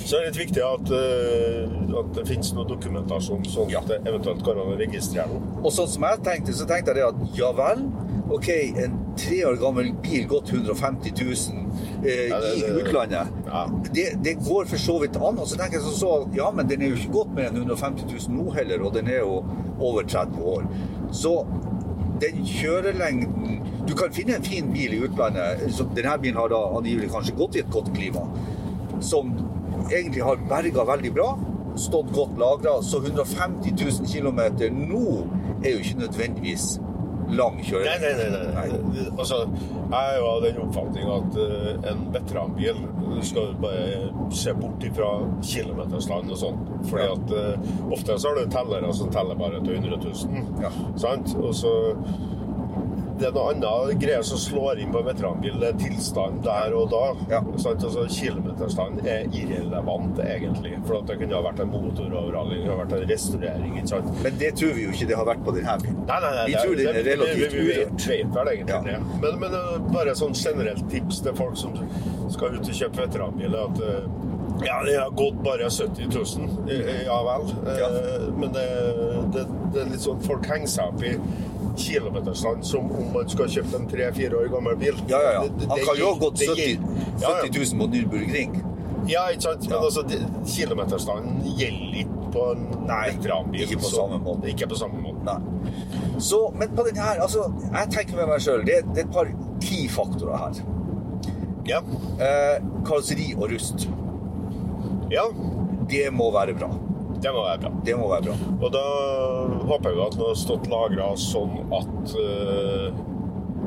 [0.07, 4.01] Så er det litt viktig at, uh, at det finnes noe dokumentasjon, sånn at det
[4.07, 5.47] eventuelt går an å registrere den.
[5.63, 7.83] Og sånn som jeg tenkte, så tenkte jeg det at ja vel,
[8.31, 8.47] ok,
[8.83, 11.31] en tre år gammel bil gått 150 000
[12.05, 13.27] eh, Ja, det- i utlandet.
[13.45, 13.61] Ja.
[13.93, 15.37] Det, det går for så vidt an.
[15.39, 17.61] Og så tenker jeg så, så ja, men den er jo ikke gått mer enn
[17.63, 19.43] 150 000 nå heller, og den er jo
[19.79, 20.67] over 30 år.
[21.11, 21.45] Så
[22.21, 25.61] den kjørelengden Du kan finne en fin bil i utlandet.
[25.71, 28.25] Så denne bilen har da angivelig kanskje gått i et godt klima.
[28.99, 29.29] Som
[29.87, 31.27] egentlig har berga veldig bra.
[31.79, 32.81] Stått godt lagra.
[32.83, 34.41] Så 150 000 km
[34.75, 35.05] nå
[35.63, 36.65] er jo ikke nødvendigvis
[37.29, 38.27] lang Nei, nei, nei.
[38.31, 38.67] nei.
[38.71, 39.05] nei.
[39.19, 39.41] Altså,
[39.91, 44.83] jeg er jo av den oppfatning at uh, en veteranbil du skal bare se bort
[44.87, 45.09] ifra
[45.43, 46.57] kilometerstand og sånn.
[46.87, 47.13] Fordi Ja.
[47.17, 50.63] at uh, ofte så har du tellere som teller bare til 100 000.
[50.63, 50.71] Ja.
[51.01, 51.33] Sant?
[51.41, 51.73] Og så
[53.19, 55.57] det er noe annet greier som slår inn på veteranbil.
[55.67, 57.03] Er tilstand der og da.
[57.31, 57.39] Ja.
[57.61, 57.83] Sant?
[57.87, 60.75] Altså, kilometerstand er irrelevant, egentlig.
[60.87, 63.75] For det kunne ha vært en motoroverhaling, det kunne ha vært en restaurering.
[63.81, 64.11] ikke sant?
[64.23, 65.99] Men det tror vi jo ikke det har vært på denne bilen.
[66.07, 66.45] Nei, nei, nei.
[66.51, 68.81] Vi tror den er relativt vi, vi, vet, vel egentlig Ja.
[68.85, 69.19] det.
[69.25, 71.75] Men, men uh, bare sånn generelt tips til folk som
[72.33, 74.25] skal ut og kjøpe veteranbil, er at uh,
[74.65, 76.69] Ja, det har gått bare 70 000.
[76.73, 77.43] Eh, Ja vel.
[77.67, 77.89] Eh, Ja.
[78.37, 78.63] Men det,
[79.35, 81.11] det, det er litt sånn folk henger seg opp i
[81.77, 84.97] kilometerstand som om man skal kjøpe en tre-fire år gammel bil.
[85.11, 85.67] Ja, ja, ja.
[85.71, 86.81] Han kan jo ha gått det 70, gir-
[87.21, 87.35] ja, ja.
[87.45, 88.57] 70 000 på Nürburgring.
[89.07, 89.67] Ja, ikke sant?
[89.71, 90.03] Men altså,
[90.51, 93.61] kilometerstanden gjelder ikke på en veteranbil.
[93.63, 94.49] ikke på samme måte.
[94.51, 95.23] Ikke på samme måte.
[95.27, 96.19] Nei.
[96.19, 99.13] Så, men på den her, altså, jeg tenker med meg sjøl, det, det er et
[99.15, 99.29] par
[99.63, 100.59] ti faktorer her.
[101.67, 101.79] Ja.
[102.23, 103.87] Eh, karosseri og rust.
[105.11, 105.23] ja,
[105.87, 106.67] Det må være bra.
[107.23, 107.71] Det må være bra.
[107.85, 108.35] Det må være bra.
[108.61, 108.85] Og da
[109.69, 113.05] håper jeg jo at den har stått lagra sånn at uh,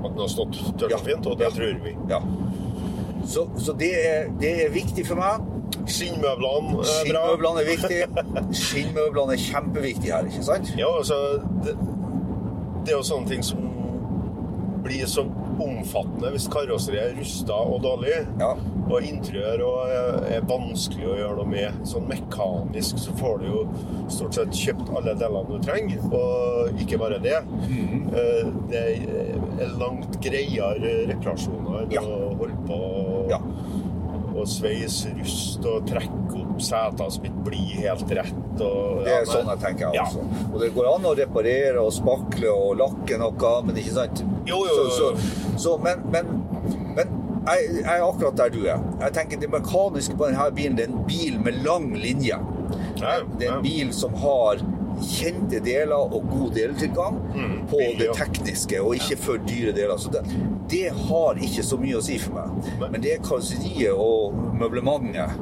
[0.01, 1.95] at den har stått tørt og fint, og det tror vi.
[2.09, 2.21] Ja.
[3.29, 5.45] Så, så det, er, det er viktig for meg.
[5.91, 7.25] Skinnmøblene er bra.
[7.35, 7.99] Skinnmøblene er viktig.
[8.63, 10.73] Skinnmøblene er kjempeviktige her, ikke sant?
[10.79, 11.19] Ja, altså
[11.65, 11.77] det,
[12.87, 13.67] det er jo sånne ting som
[14.81, 15.27] blir så
[15.61, 18.23] omfattende hvis karosseriet er rusta og dårlig.
[18.41, 18.55] Ja.
[18.91, 21.77] Og interiør og er, er vanskelig å gjøre noe med.
[21.87, 23.61] Sånn mekanisk så får du jo
[24.11, 27.37] stort sett kjøpt alle delene du trenger, og ikke bare det.
[27.39, 28.83] Eh, Det
[29.61, 32.03] er langt greiere reparasjoner enn Ja.
[32.03, 33.39] å holde på Ja.
[34.35, 38.61] og sveise rust og trekke opp seter som ikke blir helt rett.
[38.61, 40.05] Og, Det er sånn jeg tenker jeg Ja.
[40.05, 40.53] også.
[40.55, 44.25] Og det går an å reparere og spakle og lakke noe, men ikke sant?
[44.47, 46.27] Jo, jo, jo, Så, så, så, men, men
[47.55, 48.83] jeg, jeg er akkurat der du er.
[49.01, 52.37] Jeg tenker Det mekaniske på denne bilen det er en bil med lang linje.
[53.01, 54.61] Ja, Det er en bil som har
[55.01, 59.97] kjente deler og god deltilgang Mm, på det tekniske, og ikke for dyre deler.
[59.97, 60.21] Så det,
[60.69, 62.69] det har ikke så mye å si for meg.
[62.91, 65.39] Men det er karosseriet og møblementet.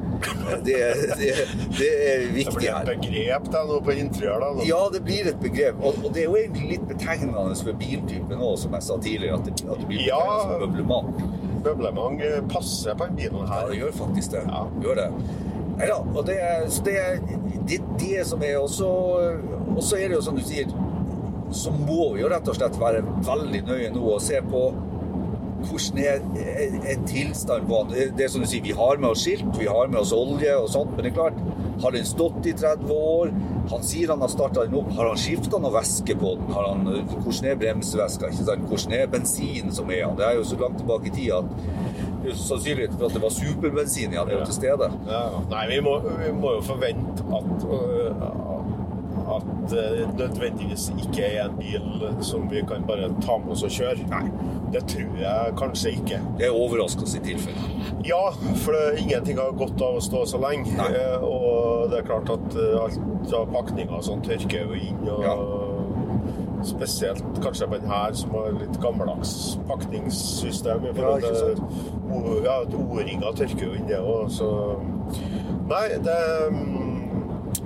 [0.66, 0.76] Det,
[1.18, 1.32] det,
[1.78, 4.38] det er Det blir et begrep da, nå på interiør.
[4.44, 4.52] da.
[4.60, 4.66] nå.
[4.68, 5.80] Ja, det blir et begrep.
[5.82, 9.40] Og, og det er jo egentlig litt betegnende for biltypen òg, som jeg sa tidligere,
[9.40, 10.20] at det, at det blir Ja.
[10.22, 11.47] betegnende som møblement.
[11.64, 14.44] Møblement passer på denne bilen Ja, det gjør faktisk det.
[14.48, 14.64] Ja.
[14.84, 15.08] Gjør det.
[15.78, 16.38] Ja, og det,
[16.84, 16.96] det
[17.68, 18.86] det, det som er også
[19.76, 20.70] Og så er det jo som du sier,
[21.54, 24.62] så må vi jo rett og slett være veldig nøye nå og se på
[25.58, 28.16] hvordan er, er, tilstand tilstanden på den.
[28.16, 30.54] Det, er som du sier, vi har med oss skilt, vi har med oss olje
[30.56, 31.40] og sånt, men det er klart,
[31.82, 33.32] har den stått i 30 år?
[33.68, 34.90] Han sier han har starta den opp.
[34.96, 36.52] Har han skifta noe væske på den?
[36.56, 38.32] Har han, hvordan er bremsevæska?
[38.38, 40.16] Hvordan er bensinen som er han?
[40.18, 41.52] Det er jo så langt tilbake i tid at
[42.18, 44.88] det er jo sannsynlig for at det var superbensin i han er jo til stede.
[45.06, 45.20] Ja.
[45.52, 48.24] Nei, vi må, vi må jo forvente at øh,
[49.34, 49.84] at det
[50.18, 54.06] nødvendigvis ikke er en bil som vi kan bare ta med oss og kjøre.
[54.10, 54.24] Nei,
[54.72, 56.20] Det tror jeg kanskje ikke.
[56.38, 57.68] Det er overraskelse i tilfelle.
[58.04, 58.30] Ja,
[58.64, 60.74] for det, ingenting har godt av å stå så lenge.
[60.76, 60.90] Nei.
[60.92, 65.02] Eh, og det er klart at eh, alt av pakninger og sånn tørker jo inn.
[65.08, 65.36] Og Ja.
[66.66, 70.88] Spesielt kanskje på den her som har litt gammeldags pakningssystem.
[70.90, 71.60] Ja, ikke sant?
[72.44, 74.48] ja, O-ringer tørker jo inn det òg, så
[75.68, 76.16] Nei, det
[76.50, 76.77] mm,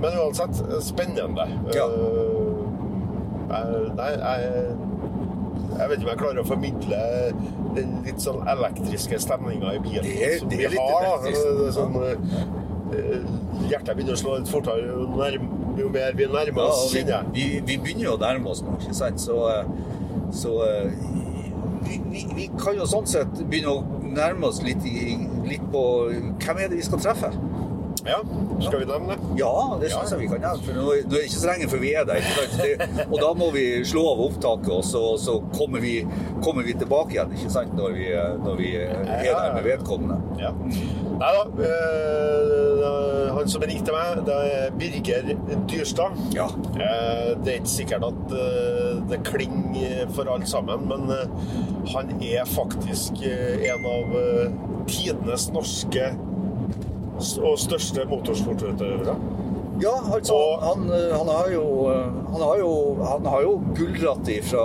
[0.03, 1.45] Men uansett, spennende.
[1.77, 1.87] Ja.
[1.87, 4.77] Eh, jeg- nei, jeg
[5.73, 6.99] jeg vet ikke om jeg klarer å formidle
[7.77, 11.23] den litt sånn elektriske stemninga i bilen Det er- som vi har.
[11.23, 11.73] da.
[11.73, 11.97] sånn,
[12.93, 13.23] eh,
[13.71, 17.11] hjertet begynner å slå litt fortere jo, nærm, jo mer vi nærmer oss, ja, vi,
[17.11, 17.33] kjenner jeg.
[17.33, 19.21] vi, vi begynner jo å nærme oss nå, ikke sant?
[19.21, 19.65] Så, eh,
[20.31, 20.91] så eh,
[21.85, 24.83] vi, vi, vi kan jo sånn sett begynne å nærme oss litt,
[25.49, 25.83] litt på
[26.39, 27.33] Hvem er det vi skal treffe?
[28.07, 28.19] Ja,
[28.61, 29.19] skal vi nevne det?
[29.39, 30.63] Ja, det syns jeg vi kan gjøre.
[30.67, 32.27] For nå, nå er det ikke så lenge før vi er der.
[32.59, 32.73] Det,
[33.07, 35.95] og da må vi slå av opptaket, og så, så kommer, vi,
[36.43, 37.77] kommer vi tilbake igjen ikke sant?
[37.79, 38.09] Når, vi,
[38.43, 40.19] når vi er der med vedkommende.
[40.43, 40.51] Ja.
[41.23, 41.45] Nei da.
[41.69, 45.31] Øh, han som ringte meg, det er Birger
[45.71, 46.19] Dyrstad.
[46.35, 46.49] Ja.
[46.75, 51.55] Eh, det er ikke sikkert at eh, det klinger for alle sammen, men eh,
[51.95, 54.61] han er faktisk eh, en av eh,
[54.91, 56.11] tidenes norske
[57.19, 59.17] og største motorsportutøvere.
[59.83, 61.93] Ja, altså, Og- han, eh, han har jo
[62.33, 64.63] Han har jo, han har jo gullratt fra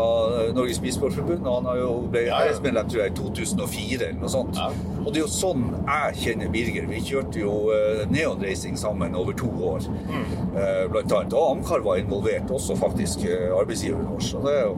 [0.56, 2.46] Norges Bilsportforbund, og han har jo ble Ja, ja.
[2.48, 4.56] æresmedlem tror jeg, i 2004 eller noe sånt.
[4.56, 4.70] Ja.
[5.06, 6.88] Og det er jo sånn jeg kjenner Birger.
[6.88, 10.58] Vi kjørte jo eh, Neon Racing sammen over to år, Mm.
[10.58, 11.34] eh, blant annet.
[11.34, 14.20] Og Amcar var involvert, også faktisk eh, arbeidsgiveren vår.
[14.22, 14.78] Så det er jo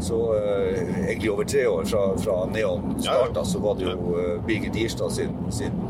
[0.00, 4.38] så eh, egentlig over tre år fra, fra Neon starta, så var det jo eh,
[4.46, 5.87] Birger Dierstad sin, sin, eh,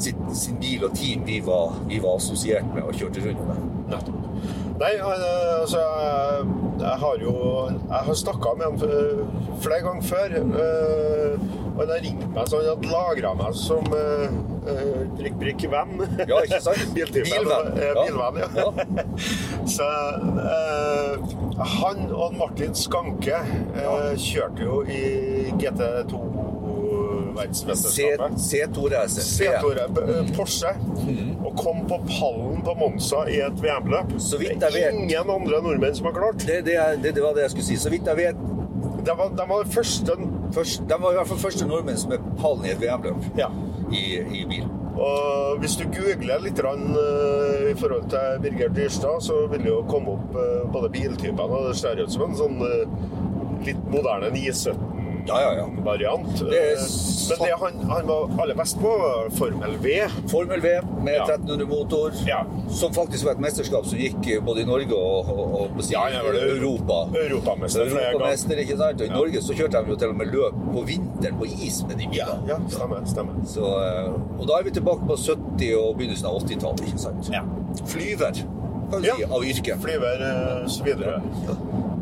[0.00, 3.68] sin, sin bil og team vi var, vi var assosiert med og kjørte rundt med.
[3.90, 4.26] Nettopp.
[4.80, 5.80] Nei, eh, altså
[6.80, 7.32] jeg, har jo
[7.68, 9.18] Jeg har snakka med ham eh,
[9.60, 10.36] flere ganger før.
[10.40, 11.34] eh,
[11.70, 13.84] Og han har ringt meg, så han hadde lagra meg som
[15.16, 16.02] prikk, prikk, venn.
[16.28, 16.90] Ja, ikke sant?
[16.96, 17.70] Bilvenn.
[17.76, 18.04] eh, Ja.
[18.04, 18.46] Bilvenn, ja.
[19.76, 19.86] Så
[21.76, 23.40] han og Martin Skanke
[24.20, 25.02] kjørte jo i
[25.60, 26.20] GT2
[27.36, 28.38] verdensmesterskapet.
[28.46, 29.26] C2-racer.
[29.28, 30.74] C2 eh, Porsche.
[31.44, 34.16] Og kom på pallen på Monza i et VM-løp.
[34.18, 34.98] Så vidt Det er vet.
[34.98, 36.46] ingen andre nordmenn som har klart.
[36.46, 37.80] Det, det, det, det var det jeg skulle si.
[37.80, 38.46] Så vidt jeg vet,
[39.00, 40.12] De var, de var første
[40.52, 43.48] første, de var i hvert fall første nordmenn som er pallen i et VM-løp Ja.
[43.92, 44.04] i,
[44.40, 44.66] i bil.
[45.00, 49.80] Og hvis du googler litt eh, i forhold til Birger Dyrstad, så vil det jo
[49.88, 52.82] komme opp uh, både biltypene og det ser ut som en sånn uh,
[53.64, 54.99] litt moderne 917-variant.
[55.28, 55.66] Ja, ja, ja.
[55.66, 56.80] Det er
[57.30, 59.96] Men det han, han var aller best på, var Formel V.
[60.28, 60.68] Formel V
[61.04, 61.24] med Ja.
[61.26, 62.40] 1300 motor, Ja.
[62.68, 66.20] som faktisk var et mesterskap som gikk både i Norge og, og, og Ja, ja,
[66.22, 66.98] Europa.
[67.18, 67.86] Europamester.
[67.86, 69.00] Europamester, ikke sant?
[69.00, 69.10] Og i.
[69.10, 72.08] Norge så kjørte de jo til og med løp på vinteren på is med de
[72.12, 72.48] Ja, bilene.
[72.48, 73.04] ja, stemmer.
[73.06, 73.34] stemmer.
[73.46, 77.30] Så, eh, og da er vi tilbake på 70- og begynnelsen av 80-tallet, ikke sant?
[77.32, 77.42] Ja.
[77.86, 78.32] Flyver,
[78.90, 79.78] kan du si, av yrke.
[79.82, 81.20] Flyver eh, så videre.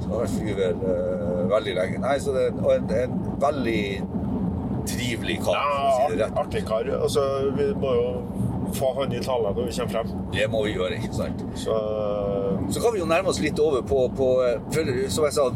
[0.08, 1.98] Så har vært flyver eh, veldig lenge.
[2.00, 3.82] Nei, så det er en, og en, en veldig
[4.88, 6.88] trivelig kar, Ja, si artig kar.
[6.96, 7.24] Altså,
[7.58, 8.06] vi må jo
[8.76, 10.12] få han i tale når vi kommer frem.
[10.34, 11.44] Det må vi gjøre, ikke sant?
[11.58, 11.76] Så
[12.70, 14.26] Så kan vi jo nærme oss litt over på, på
[14.74, 15.46] for, Som jeg sa,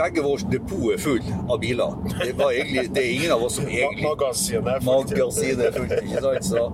[0.00, 1.96] begge vårt depot er full av biler.
[2.24, 5.12] Det, var egentlig, det er ingen av oss som egentlig magasinet er fullt.
[5.12, 6.44] Magasinet er fullt, ikke sant?
[6.48, 6.64] Så,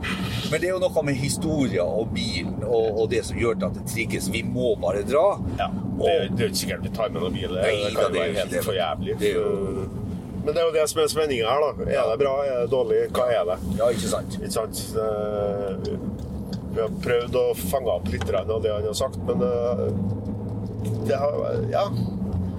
[0.52, 3.74] men det er jo noe med historien og bilen og, og det som gjør at
[3.80, 4.30] det trikkes.
[4.32, 5.26] Vi må bare dra.
[5.58, 7.56] Ja, det, er- det jo ikke sikkert vi tar med noen bil.
[7.56, 9.18] Det, Nei, det kan er være helt for jævlig.
[9.20, 9.88] Det er jo-
[10.44, 11.88] Men det er jo det som er spenninga her, da.
[11.90, 13.00] Er det bra, er det dårlig?
[13.16, 13.58] Hva er det?
[13.76, 14.38] Ja, ikke sant?
[14.40, 14.80] Ikke sant?
[16.70, 19.84] Vi har prøvd å fange opp litt av det han har sagt, men eh,
[21.08, 21.38] det har
[21.72, 21.84] Ja.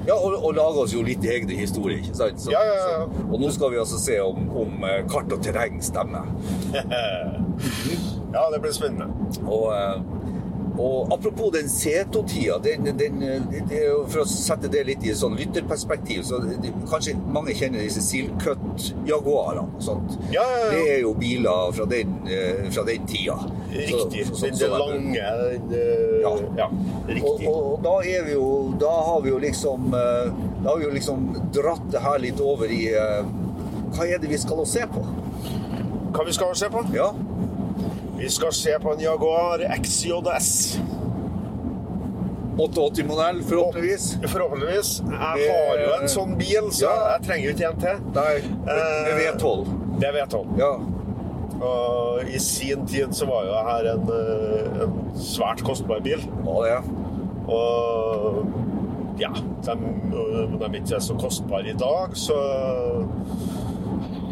[0.01, 2.39] Ja, og, og lage oss jo litt egne historier, ikke sant?
[2.41, 3.03] Så, Ja, ja, ja.
[3.05, 6.25] Så, og nå skal vi altså se om, om eh, kart og terreng stemmer.
[8.35, 9.11] ja, det blir spennende.
[9.45, 10.01] Og, eh,
[10.81, 13.19] og apropos den C2-tida, den, den,
[13.69, 17.13] det er jo for å sette det litt i et sånn lytterperspektiv, så det, kanskje
[17.35, 20.15] mange kjenner disse Silcut-jaguarene og sånt.
[20.33, 20.69] Ja, ja, ja.
[20.73, 23.37] Det er jo biler fra den, eh, fra den tida.
[23.71, 24.25] Riktig.
[24.27, 26.35] Så- så- Den så- lange den, eh, Ja.
[26.57, 26.65] ja.
[26.67, 27.47] Og, Riktig.
[27.47, 30.31] og, og da er vi jo Da har vi jo liksom eh,
[30.63, 32.89] Da har vi jo liksom dratt det her litt over i
[33.93, 35.05] Hva er det vi skal se på?
[36.11, 36.83] Hva vi skal se på?
[36.93, 37.11] Ja,
[38.21, 40.79] Vi skal se på en Jaguar XJS.
[42.57, 44.17] 88-modell, forhåpentligvis.
[44.27, 44.91] Forhåpentligvis.
[45.09, 45.17] Jeg
[45.49, 46.95] har jo en sånn bil, så Ja.
[47.15, 47.97] jeg trenger jo ikke en til.
[48.13, 48.33] Nei,
[48.65, 49.65] det Eh, V12.
[49.99, 50.57] Det er V12.
[50.59, 50.73] Ja.
[51.65, 56.19] Og i sin tid så var jo det her en, eh, en svært kostbar bil.
[56.45, 56.83] Ja, det er.
[57.47, 58.45] Og
[59.19, 59.29] ja,
[59.65, 59.75] de,
[60.59, 62.37] de er ikke så kostbare i dag, så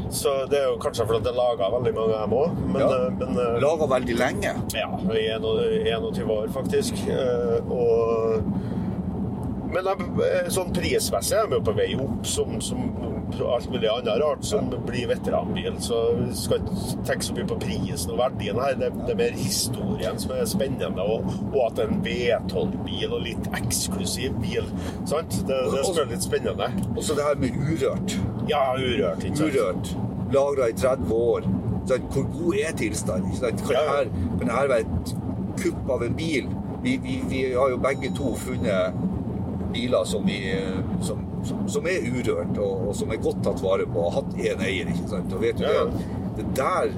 [0.10, 2.82] Så det er jo kanskje fordi det er laga veldig mange av dem òg, men,
[2.82, 2.88] Ja.
[2.96, 4.54] eh, men eh, Laga veldig lenge.
[4.74, 5.26] Ja, i
[5.92, 6.94] 21 år, faktisk.
[7.08, 8.44] Eh, Og
[9.74, 12.84] men de, eh, sånn prismessig er de jo på vei opp, som, som
[13.38, 15.74] alt mulig annet rart som blir veteranbil.
[15.80, 18.76] Så vi skal ikke tenke så mye på prisen og verdien her.
[18.80, 23.14] Det, det er mer historien som er spennende, og, og at det er en V12-bil
[23.14, 24.70] og litt eksklusiv bil.
[25.10, 25.42] Sant?
[25.46, 26.72] Det, det er selvfølgelig litt spennende.
[26.96, 28.18] Og så det her med urørt.
[28.50, 29.60] Ja, urørt, ikke sant?
[29.60, 29.94] Urørt.
[30.34, 31.50] Lagra i 30 år.
[31.90, 33.38] Så hvor god er tilstanden?
[33.40, 35.14] Kan Ja, her, kan det her være et
[35.62, 36.50] kupp av en bil?
[36.84, 38.94] Vi, vi, vi har jo begge to funnet
[39.74, 40.40] biler som, vi,
[41.06, 44.34] som, som, som er urørt, og, og som er godt tatt vare på, og hatt
[44.40, 44.90] én eier.
[44.94, 45.34] ikke sant?
[45.36, 46.08] Og vet du Ja, det,
[46.40, 46.92] det der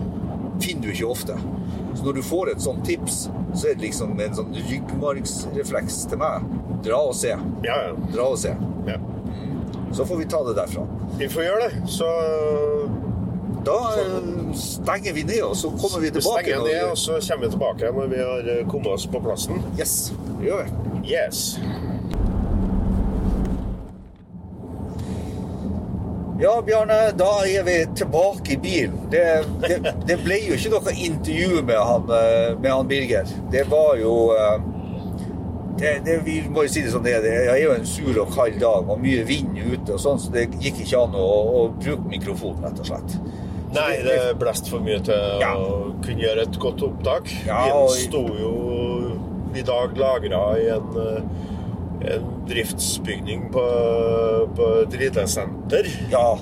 [0.62, 1.38] finner du ikke ofte.
[1.96, 6.22] Så når du får et sånt tips, så er det liksom en sånn ryggmargsrefleks til
[6.22, 6.46] meg.
[6.86, 7.34] Dra og se.
[7.66, 7.96] Ja, ja.
[8.14, 8.56] Dra og se.
[8.88, 8.98] ja.
[9.92, 10.86] Så får vi ta det derfra.
[11.20, 11.82] Vi får gjøre det.
[11.92, 12.08] Så
[13.68, 16.46] Da eh, stenger vi ned, og så kommer vi tilbake.
[16.48, 19.60] stenger ned, og så kommer vi tilbake når vi har eh, kommet oss på plassen.
[19.78, 21.12] Yes, det gjør vi.
[21.12, 21.42] Yes.
[26.41, 28.95] Ja, Bjarne, da er vi tilbake i bilen.
[29.12, 29.25] Det,
[29.62, 29.75] det,
[30.10, 33.30] det ble jo ikke noe intervju med han, eh, med han Birger.
[33.54, 34.56] Det var jo eh,
[35.82, 37.21] det, Vi må jo si det som det er.
[37.27, 40.34] Det er jo en sur og kald dag og mye vind ute, og sånn, så
[40.34, 41.30] det gikk ikke an å,
[41.62, 43.17] å bruke mikrofonen, rett og slett.
[43.71, 45.54] Nei, det blåste for mye til Ja.
[45.56, 47.30] å kunne gjøre et godt opptak.
[47.45, 48.56] Ja, Bilen sto jo
[49.56, 51.21] i dag lagra i en, eh,
[52.02, 53.66] en driftsbygning på,
[54.58, 55.88] på et ridesenter.
[56.14, 56.38] Ja,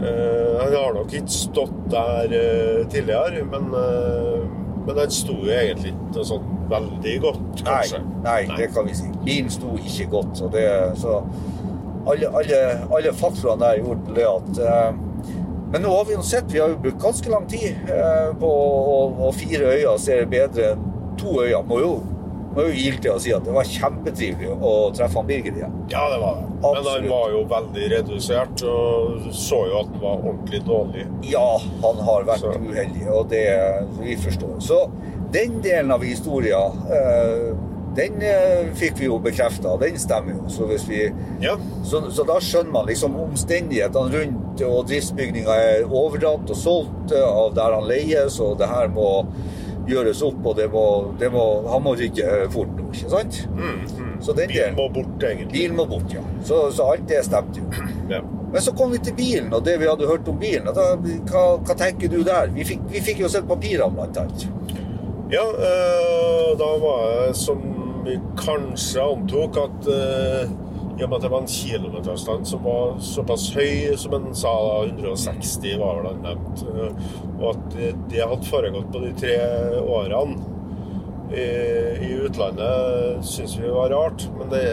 [0.00, 4.46] Eh, han har nok ikke stått der eh, tidligere, men, eh,
[4.86, 8.00] men den sto jo egentlig ikke sånn veldig godt, Nei, kanskje.
[8.24, 9.10] nei, det kan vi si.
[9.26, 10.30] Bilen sto ikke godt.
[10.40, 10.64] Så det,
[11.02, 11.18] så
[12.08, 12.60] alle, alle,
[12.96, 14.90] alle faktorene der gjorde det at eh,
[15.70, 18.48] Men nå har vi jo sett, vi har jo brukt ganske lang tid eh, på
[19.20, 20.88] og fire øyer ser bedre enn
[21.20, 21.60] to øyer.
[21.68, 21.92] Må jo
[22.54, 25.76] må jo giltig å si at det var kjempetrivelig å treffe han Birger igjen.
[25.92, 26.46] Ja, det var det.
[26.60, 31.06] Men han var jo veldig redusert, og så jo at han var ordentlig dårlig.
[31.30, 31.48] Ja,
[31.84, 32.54] han har vært Så.
[32.58, 33.46] uheldig, og det
[34.00, 34.56] vi forstår.
[34.66, 34.80] Så
[35.32, 37.52] den delen av historien, eh,
[37.96, 40.48] den eh, fikk vi jo bekrefta, den stemmer jo.
[40.48, 41.00] Så, vi,
[41.42, 41.56] Ja.
[41.82, 47.24] så, så da skjønner man liksom omstendighetene rundt, og driftsbygninga er overdratt og solgt eh,
[47.26, 49.08] av der han leies, og det her må
[49.90, 50.84] gjøres opp, og det må,
[51.20, 53.40] det må, han må rydde fort nå, ikke sant?
[54.20, 55.50] Så den Bilen må bort, egentlig.
[55.54, 56.22] Bilen må bort, ja.
[56.44, 57.88] Så, så alt det stemte jo.
[58.10, 58.20] Ja.
[58.52, 60.68] Men så kom vi til bilen, og det vi hadde hørt om bilen.
[60.74, 60.88] Da,
[61.30, 62.50] hva, hva tenker du der?
[62.54, 64.48] Vi fikk, vi fikk jo sett papirene, blant annet.
[65.30, 67.62] Ja, øh, da var det som
[68.04, 70.50] vi kanskje antok at eh,
[70.98, 74.52] i og med at det var en kilometeravstand som var såpass høy, som en sa,
[74.52, 77.76] da, 160 var vel han nevnt, eh, og at
[78.10, 79.36] det, hadde foregått på de tre
[79.80, 80.48] årene
[81.30, 81.46] i,
[82.08, 84.26] i utlandet, syns vi var rart.
[84.38, 84.66] Men det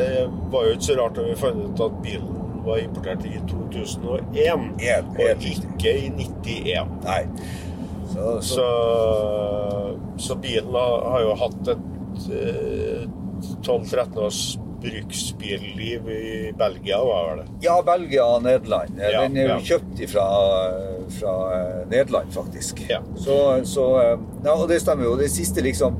[0.51, 4.27] var jo ikke så rart da vi fant ut at bilen var importert i 2001,
[4.43, 6.95] En, helt og ikke i 91.
[7.05, 7.21] Nei.
[8.07, 8.67] Så, så, Så,
[10.17, 13.03] så bilen har, har jo hatt et eh,
[13.61, 14.41] 12-13 års
[14.81, 17.45] bruksbilliv i Belgia, var det?
[17.61, 18.99] ja, Belgia og Nederland.
[18.99, 19.59] Ja, Den er jo ja.
[19.71, 20.27] kjøpt fra,
[21.19, 22.85] fra eh, Nederland, faktisk.
[22.89, 23.01] Ja.
[23.15, 25.15] Så, så eh, ja, Og det stemmer jo.
[25.17, 25.97] Det siste liksom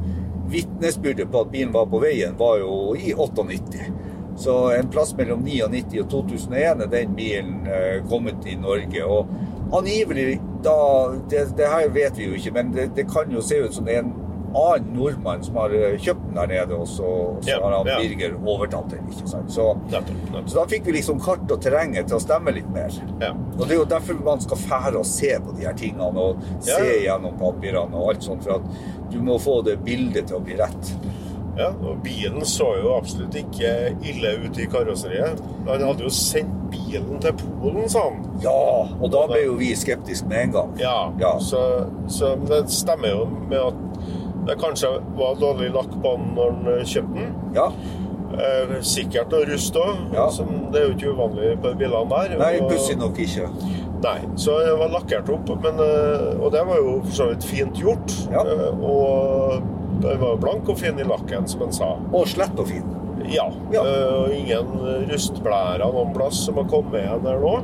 [0.52, 3.90] vitnesbyrdet på at bilen var på veien, var jo i 98.
[4.38, 9.04] Så en plass mellom 99 og 2001 er den bilen eh, kommet i Norge.
[9.04, 9.28] Og
[9.74, 10.78] angivelig da
[11.30, 13.86] det, det her vet vi jo ikke, men det, det kan jo se ut som
[13.88, 14.14] det er en
[14.58, 17.76] annen nordmann som har eh, kjøpt den der nede, og så, og så Ja, har
[17.78, 17.98] han ja.
[18.02, 19.08] Birger overtatt den.
[19.14, 19.52] ikke sant?
[19.54, 19.68] Så,
[20.46, 22.94] så da fikk vi liksom kart og terrenget til å stemme litt mer.
[23.22, 23.34] Ja.
[23.58, 26.42] Og det er jo derfor man skal fære og se på de her tingene, og
[26.66, 30.44] se gjennom papirene og alt sånt, for at du må få det bildet til å
[30.44, 30.94] bli rett.
[31.58, 33.70] ja, og bilen så jo absolutt ikke
[34.06, 35.40] ille ut i karosseriet.
[35.66, 38.20] Han hadde jo sendt bilen til Polen, sa han.
[38.44, 38.52] Ja,
[39.00, 40.76] og da ble jo vi skeptiske med en gang.
[40.84, 41.32] Ja, Ja.
[41.42, 41.62] Så,
[42.12, 43.97] så det stemmer jo med at
[44.48, 47.34] det kanskje var dårlig lakk på den når han eh, kjøpte den.
[47.58, 47.72] Ja,
[48.38, 50.26] Eh, sikkert noe rust òg, Ja.
[50.72, 52.38] det er jo ikke uvanlig på bilene der.
[52.38, 53.48] Nei, pussig nok ikke.
[54.04, 57.44] Nei, så det var lakkert opp, men, eh, og det var jo for så vidt
[57.48, 58.12] fint gjort.
[58.30, 58.44] Ja.
[58.84, 59.62] Og
[60.02, 61.96] den var blank og fin i lakken, som han sa.
[62.14, 62.84] Og slett og fin.
[63.32, 63.48] Ja.
[63.72, 63.82] Ja.
[63.82, 64.68] Og ingen
[65.10, 67.56] rustblærer noen plass som har kommet igjen der nå.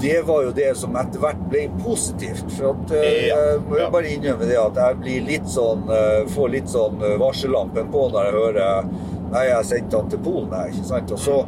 [0.00, 2.44] Det var jo det som etter hvert ble positivt.
[2.56, 5.88] For at, eh, Ja, jeg må jo bare innrømme det at jeg blir litt sånn,
[5.90, 8.88] eh, får litt sånn eh, varsellampen på når jeg hører
[9.26, 11.12] Nei, jeg sendte han til Polen, jeg, ikke sant?
[11.12, 11.40] Og så,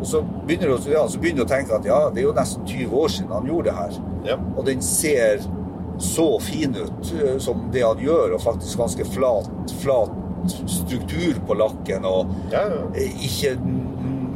[0.00, 3.12] og så begynner du ja, å tenke at ja, det er jo nesten 20 år
[3.14, 3.92] siden han gjorde det her.
[4.26, 4.36] Ja.
[4.56, 5.44] Og den ser
[6.02, 10.10] så fin ut som det han gjør, og faktisk ganske flat, flat
[10.66, 12.04] struktur på lakken.
[12.04, 12.82] og Ja, ja.
[12.98, 13.54] Ikke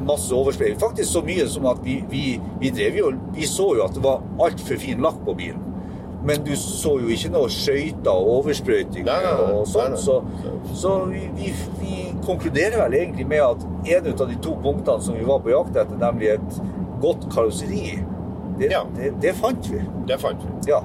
[0.08, 0.74] masse overspray.
[0.80, 2.22] Faktisk så mye som at vi, vi,
[2.60, 5.68] vi drev jo Vi så jo at det var altfor fin lakk på bilen.
[6.24, 9.96] Men du så jo ikke noe skøyter og oversprøyting og sånn.
[9.98, 10.20] Så,
[10.78, 11.48] så vi, vi,
[11.80, 13.64] vi konkluderer vel egentlig med at
[13.96, 16.60] en av de to punktene som vi var på jakt etter, nemlig et
[17.02, 17.98] godt karosseri,
[18.60, 18.84] det, Ja.
[18.94, 19.80] det, det fant vi.
[20.06, 20.54] Det fant vi.
[20.70, 20.78] Ja.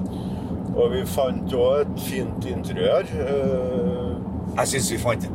[0.74, 3.06] Og vi fant òg et fint interiør.
[3.22, 4.16] eh,
[4.58, 5.28] Jeg syns vi fant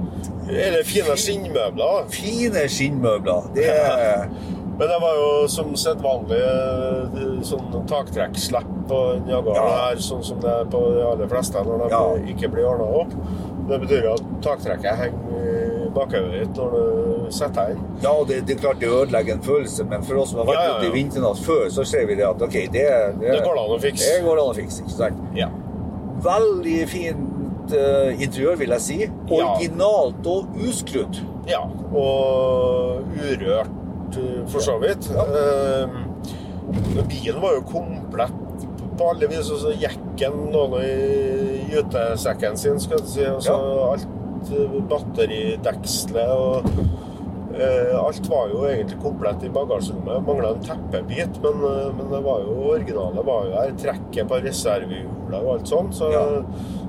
[0.49, 2.05] Eller fine skinnmøbler.
[2.09, 3.49] fine skinnmøbler.
[3.55, 4.27] Det er
[4.73, 9.41] Men det var jo som sedvanlig eh, sånn taktrekkslepp på den Ja.
[9.69, 12.33] her, sånn som det er på de aller fleste når de Ja.
[12.33, 13.13] ikke blir ordna opp.
[13.69, 17.83] Det betyr at taktrekket henger bakover ditt når du setter deg inn.
[18.01, 20.53] Ja, det, det er klart det ødelegger en følelse, men for oss som har vært
[20.59, 22.87] Ja, ja, ute i vinternatt før, så ser vi det at ok, det,
[23.21, 24.09] Det går an å fikse.
[24.09, 25.21] Det går an å fikse, ikke sant?
[25.37, 25.47] Ja.
[26.23, 26.87] Veldig
[27.63, 28.97] fint uh, interiør, vil jeg si.
[29.31, 31.21] Originalt og uskrudd.
[31.47, 31.63] ja.
[31.93, 35.09] Og urørt, eh, for så vidt.
[35.13, 35.87] Uh,
[37.07, 38.65] bilen var jo komplett
[38.97, 39.51] på alle vis.
[39.51, 43.25] Også gikk lå noen i gytesekken sin, skal du si.
[43.29, 43.55] Og så
[43.91, 46.69] alt eh, batteridekselet og
[47.53, 50.23] eh, Alt var jo egentlig komplett i bagasjerommet.
[50.27, 53.75] Mangla en teppebit, men, eh, men det var jo originale var jo her.
[53.83, 55.93] Trekket på reservehjulet og alt sånt.
[55.99, 56.25] Så, Ja.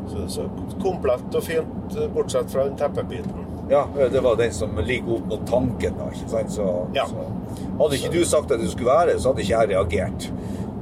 [0.08, 0.48] Så, så
[0.82, 3.44] komplett og fint, eh, bortsett fra den teppebiten.
[3.70, 5.94] Ja, det var den som ligger opp mot tanken.
[5.98, 6.50] da, ikke sant?
[6.52, 7.06] Så, Ja.
[7.06, 7.30] så
[7.78, 10.30] Hadde ikke du sagt at du skulle være, så hadde ikke jeg reagert.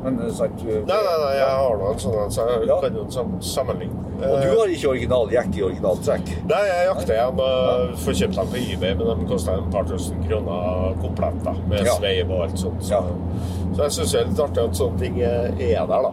[0.02, 2.80] Men eh, sant Nei, nei, nei, jeg har noen en sånn så jeg Ja.
[2.80, 3.06] kan jo
[3.40, 3.98] sammenligne.
[4.22, 6.28] Og Eh, du har ikke original jekk i originalt trekk?
[6.46, 9.82] Nei, jeg jakter igjen og får kjøpt dem på eBay, men de koster et par
[9.84, 11.94] tusen kroner komplett, da, med Ja.
[11.98, 12.82] sveiv og alt sånt.
[12.82, 13.02] Så, Ja.
[13.74, 16.12] så jeg syns det er litt artig at sånne ting er der, da.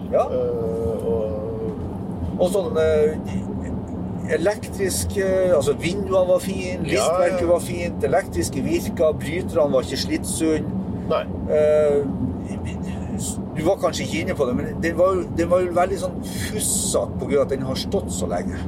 [2.39, 3.15] Og sånn eh,
[4.35, 10.77] elektrisk eh, Altså, vinduene var fine, listverket var fint, elektriske virka, bryterne var ikke slitsunne.
[11.09, 11.23] Nei.
[11.51, 12.03] Eh,
[13.59, 17.17] du var kanskje ikke inne på det, men den var, den var veldig sånn fussete
[17.19, 17.41] pga.
[17.41, 18.59] at den har stått så lenge.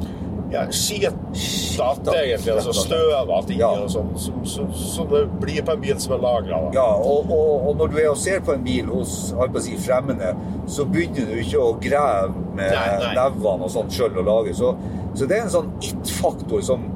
[0.52, 2.54] Ja, Skitete, egentlig.
[2.54, 3.70] altså Støv og ting Ja.
[3.70, 4.10] og sånn.
[4.20, 6.60] Som, så, så det blir på en bil som er lagra.
[6.76, 9.34] Ja, og, og, og når du er og ser på en bil hos
[9.64, 10.34] si, fremmede,
[10.68, 12.76] så begynner du ikke å grave med
[13.16, 14.56] nevene og sånt sjøl og lage.
[14.58, 14.74] Så,
[15.16, 16.90] så det er en sånn it-faktor som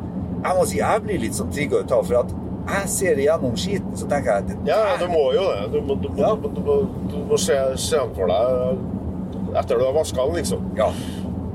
[0.46, 2.04] jeg må si jeg blir litt sånn trigga ut av.
[2.06, 2.36] For at
[2.66, 5.66] jeg ser igjennom skiten, så tenker jeg Ja, du må jo det.
[5.74, 6.36] Du må, du må, Ja.
[6.36, 6.78] du må,
[7.12, 10.72] du må, se, se den for deg etter du har vaska den, liksom.
[10.76, 10.92] Ja,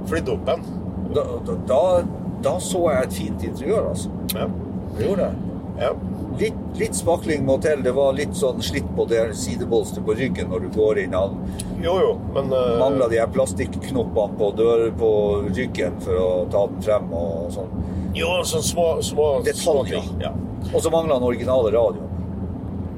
[0.08, 0.62] Flydd opp den.
[1.14, 1.24] Da,
[1.68, 1.82] da,
[2.42, 4.10] da, så jeg et fint interiør, altså.
[4.34, 4.48] Ja.
[4.96, 5.46] Det gjorde jeg.
[5.80, 5.92] ja.
[6.40, 7.82] Litt, litt smakling må til.
[7.84, 11.16] Det var litt sånn slitt på det sidebolsteret på ryggen når du går inn.
[11.16, 11.36] Han
[11.82, 12.78] Jo, jo, men uh...
[12.80, 15.10] mangla de her plastikknoppene på dør på
[15.50, 17.74] ryggen for å ta den frem og sånn.
[18.16, 20.06] Jo, sånn små, små Detaljer.
[20.22, 20.32] Ja.
[20.70, 22.08] Og så mangla han originale radioen.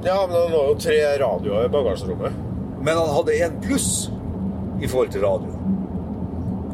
[0.05, 2.41] ja, men det var jo tre radioer i bagasjerommet.
[2.83, 3.91] Men han hadde en pluss
[4.83, 5.53] i forhold til radio.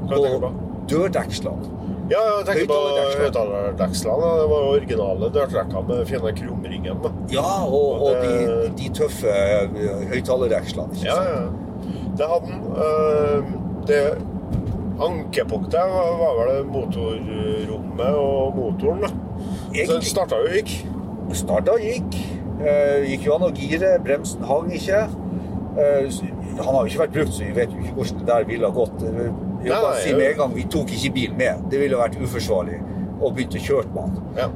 [0.09, 0.68] Hva tenker du på?
[0.91, 1.75] Dørdekslene.
[2.09, 2.77] Ja, jeg tenker på
[3.21, 4.29] Høyttalerdekslene.
[4.41, 7.03] Det var originale dørtrekker med fine krumringen.
[7.05, 7.11] da.
[7.35, 11.03] Ja, og, og de, Det- de tøffe eh, høyttalerdekslene.
[11.05, 11.43] Ja, ja.
[12.19, 12.63] Det hadde den.
[12.77, 13.55] Eh,
[13.89, 14.01] Det
[15.01, 19.11] ankepunktet var var vel motorrommet og motoren, da.
[19.85, 20.73] Så den starta og gikk.
[21.33, 22.19] starta og gikk.
[23.07, 23.95] Gikk jo an å gire.
[24.05, 25.05] Bremsen hang ikke.
[25.79, 26.09] Eh,
[26.59, 28.67] han har jo ikke vært brukt, så vi vet jo ikke hvordan det der ville
[28.67, 29.05] ha gått.
[29.69, 31.67] Vil bare si med en gang, Vi tok ikke bilen med.
[31.71, 32.79] Det ville vært uforsvarlig
[33.21, 34.19] å begynne å kjøre med han.
[34.39, 34.49] Ja,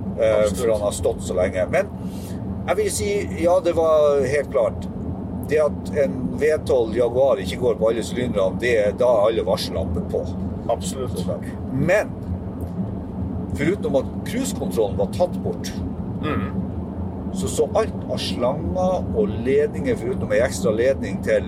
[0.55, 1.67] for han har stått så lenge.
[1.71, 1.89] Men
[2.69, 4.89] jeg vil si ja, det var helt klart.
[5.51, 10.07] Det at en V12 Jaguar ikke går på alle sylinderne, det er da alle varsellampene
[10.13, 10.21] på.
[10.71, 11.25] Absolutt.
[11.73, 12.13] Men
[13.59, 15.73] foruten at cruisekontrollen var tatt bort,
[16.23, 16.53] Mm.
[17.35, 21.43] så så alt av slanger og ledninger, foruten ei ekstra ledning til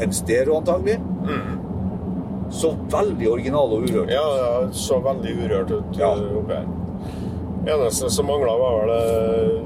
[0.00, 1.00] en stereo antagelig,
[2.50, 4.06] så veldig original og urørt.
[4.06, 4.10] ut.
[4.10, 6.12] Ja, ja, så veldig urørt ut Ja.
[6.14, 6.66] eh, oppi her.
[7.66, 9.62] Eneste som mangla, var vel eh,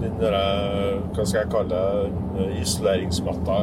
[0.00, 2.46] den derre Hva skal jeg kalle det?
[2.60, 3.56] Isoleringsmatta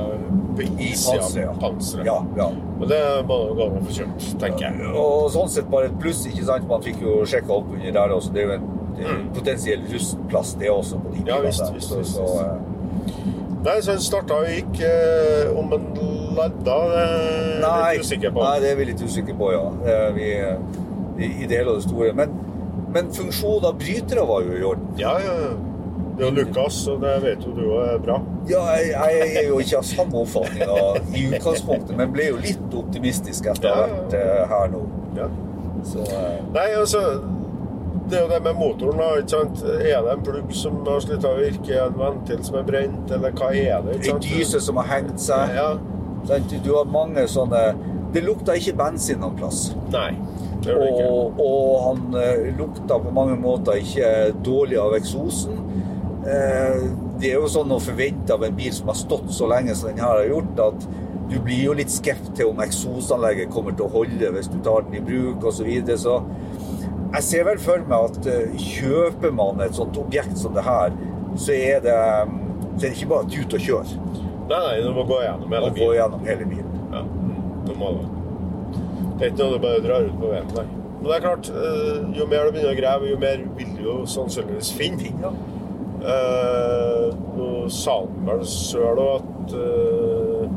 [0.55, 2.05] på innsida av panseret.
[2.05, 2.49] Ja, ja.
[2.79, 4.93] Men det må jo gå an å få kjøpt, tenker jeg.
[4.97, 6.67] Og sånn sett bare et pluss, ikke sant?
[6.69, 8.33] Man fikk jo sjekka opp under der også.
[8.33, 9.29] Det er jo en det Mm.
[9.33, 11.97] potensiell rustplass, det også, på de Ja, visst, visst, der.
[11.99, 12.43] visst, Så- så, visst.
[12.45, 12.57] eh,
[13.63, 15.85] Nei, så den starta og gikk eh, om en
[16.38, 18.43] ladda, det er Nei, litt usikker på.
[18.47, 19.65] nei, det er vi litt usikre på, ja.
[19.93, 20.57] Eh, Vi, eh,
[21.23, 22.13] i, det hele og det store.
[22.17, 22.34] Men,
[22.95, 24.89] men funksjonen av brytere var jo i orden.
[24.97, 25.36] Ja, ja.
[26.17, 28.19] Det er Lukas, og det vet jo du er bra.
[28.49, 32.75] Ja, jeg, jeg er jo ikke av samme oppfatning i utgangspunktet, men ble jo litt
[32.77, 34.81] optimistisk etter å ha vært eh, her nå.
[35.17, 35.29] Ja.
[35.89, 37.01] Så eh, Nei, altså
[38.09, 39.07] Det er jo det med motoren, da.
[39.23, 39.63] ikke sant?
[39.73, 41.79] Er det en plugg som har slutta å virke?
[41.88, 43.97] En ventil som er brent, eller hva er det?
[43.97, 44.29] ikke sant?
[44.29, 45.57] En dyse som har hengt seg.
[45.57, 45.67] Ja.
[46.24, 47.74] Du, har mange sånne
[48.13, 49.74] Det lukta ikke bensin noen plass.
[49.91, 50.11] Nei,
[50.63, 51.07] det det ikke.
[51.09, 54.11] Og, og han eh, lukta på mange måter ikke
[54.45, 55.57] dårlig av eksosen.
[56.24, 56.84] Eh,
[57.19, 59.91] det er jo sånn å forvente av en bil som har stått så lenge som
[59.91, 60.88] den her har gjort, at
[61.32, 64.86] du blir jo litt skeptisk til om eksosanlegget kommer til å holde hvis du tar
[64.88, 65.63] den i bruk osv.
[65.63, 65.97] Så, videre.
[65.97, 66.19] så
[67.13, 70.95] jeg ser vel for meg at eh, kjøper man et sånt objekt som det her,
[71.36, 71.97] så er det,
[72.78, 73.97] så er det ikke bare tut og kjør
[74.53, 75.97] Nei, du må gå gjennom hele og gå bilen.
[75.99, 76.79] gjennom hele bilen.
[76.93, 77.01] Ja,
[77.67, 78.05] du må det.
[79.17, 80.65] Det er ikke noe du bare drar ut på veien, nei.
[81.03, 83.81] Men det er klart, eh, jo mer du begynner å grave, jo mer vil du
[83.83, 85.11] jo sannsynligvis finne.
[85.23, 85.33] Ja.
[86.03, 90.49] Eh, Nå sa han vel òg at eh,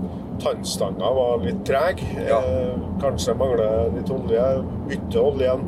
[0.43, 2.03] tannstanga var litt treg.
[2.29, 2.41] Ja.
[2.43, 4.47] Eh, kanskje mangler litt olje.
[4.91, 5.65] Bytte oljen.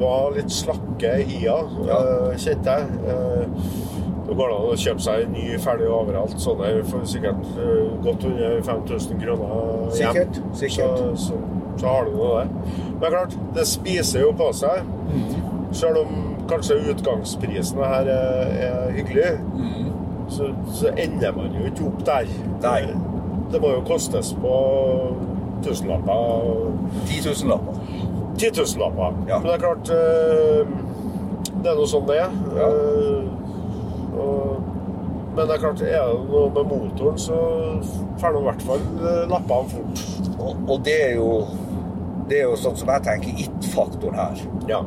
[0.00, 1.98] Var litt slakke i henne, Ja.
[1.98, 2.86] eh, kjente jeg.
[4.24, 6.36] Eh, det går an å kjøpe seg en ny ferdig overalt.
[6.40, 9.96] Sånne for sikkert eh, godt under 5000 kroner hjem.
[9.98, 10.98] Sikkert, sikkert.
[10.98, 11.40] Så, så,
[11.80, 12.76] så har du noe det.
[13.00, 14.86] Men klart, det spiser jo på seg.
[15.10, 15.34] Mm.
[15.74, 19.30] Selv om kanskje utgangsprisen her er, er hyggelig,
[20.32, 22.30] så, så ender man jo ikke opp der.
[22.30, 22.58] Mm.
[22.64, 22.80] Nei.
[23.52, 24.54] Det må jo kostes på
[25.64, 26.72] tusenlapper.
[27.06, 27.76] 10 000-lapper.
[28.38, 29.14] Titusenlapper.
[29.28, 29.38] Ja.
[29.38, 30.66] Men det er klart eh,
[31.62, 32.34] Det er nå sånn det er.
[32.58, 32.70] Ja.
[34.14, 34.62] Eh, og,
[35.34, 37.38] men det er klart, er det noe med motoren, så
[38.22, 40.34] får nå i hvert fall lappa lappene fort.
[40.38, 41.30] Og, og det er jo
[42.28, 44.42] det er jo sånn som jeg tenker it-faktoren her.
[44.70, 44.80] Ja.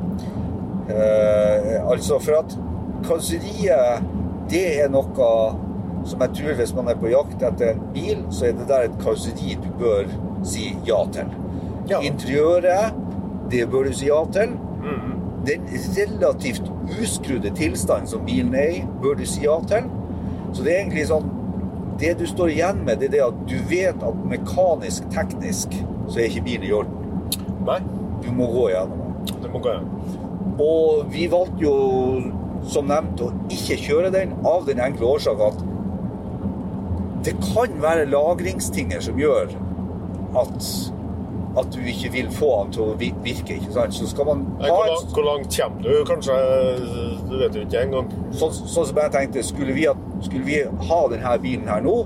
[0.90, 2.56] Eh, altså for at
[3.06, 4.08] karosseriet,
[4.50, 5.32] det er noe
[6.08, 8.88] som jeg tror hvis man er på jakt etter en bil, så er det der
[8.88, 10.08] et karosseri du bør
[10.48, 11.30] si ja til.
[11.92, 12.00] Ja.
[12.04, 12.98] Interiøret,
[13.52, 14.56] det bør du si ja til.
[15.48, 15.64] Den
[15.96, 16.68] relativt
[17.02, 19.88] uskrudde tilstanden som bilen er i, bør du si ja til.
[20.54, 21.34] Så det er egentlig sånn
[21.98, 25.72] Det du står igjen med, det er det at du vet at mekanisk, teknisk,
[26.06, 27.24] så er ikke bilen i orden.
[27.66, 27.80] Nei,
[28.22, 29.40] Du må gå igjennom den.
[29.42, 29.98] Du må gå gjennom.
[30.62, 31.74] Og vi valgte jo,
[32.70, 35.66] som nevnt, å ikke kjøre den av den enkle årsak at
[37.26, 39.52] det kan være lagringstinger som gjør
[40.38, 40.70] at,
[41.58, 43.56] at du ikke vil få den til å virke.
[43.58, 43.96] ikke sant?
[43.98, 46.06] Så skal man ha Hvor, langt, hvor langt kommer du?
[46.06, 46.38] Kanskje
[47.30, 48.12] Du vet jo ikke engang.
[48.32, 49.88] sånn, så som jeg tenkte, skulle vi,
[50.22, 51.98] skulle vi ha denne bilen her nå,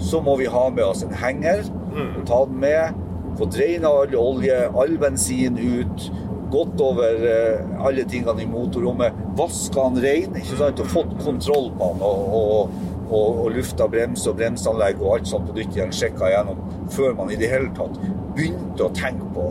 [0.00, 3.00] så må vi ha med oss en henger, og ta den med,
[3.38, 6.06] få dreina all olje, all bensin ut,
[6.52, 11.70] gått over eh, alle tingene i motorrommet, vaska den rein, ikke sant, og fått kontroll
[11.78, 12.74] på den, og, og,
[13.12, 16.60] og, og lufta brems og bremseanlegg og alt sånt på nytt igjen, sjekka igjennom,
[16.92, 17.96] før man i det hele tatt
[18.36, 19.44] begynte å tenke på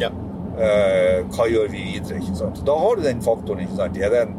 [0.00, 0.08] Ja.
[0.08, 2.62] uh, hva gjør vi videre, ikke sant.
[2.66, 3.96] Da har du den faktoren, ikke sant.
[3.98, 4.34] Er det en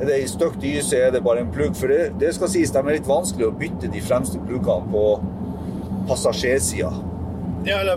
[0.00, 1.74] er det i støkt dyse, er det bare en plugg?
[1.76, 5.20] For det, det skal sies, de er litt vanskelig å bytte de fremste pluggene på
[6.08, 6.88] passasjersida.
[7.68, 7.96] Ja, eller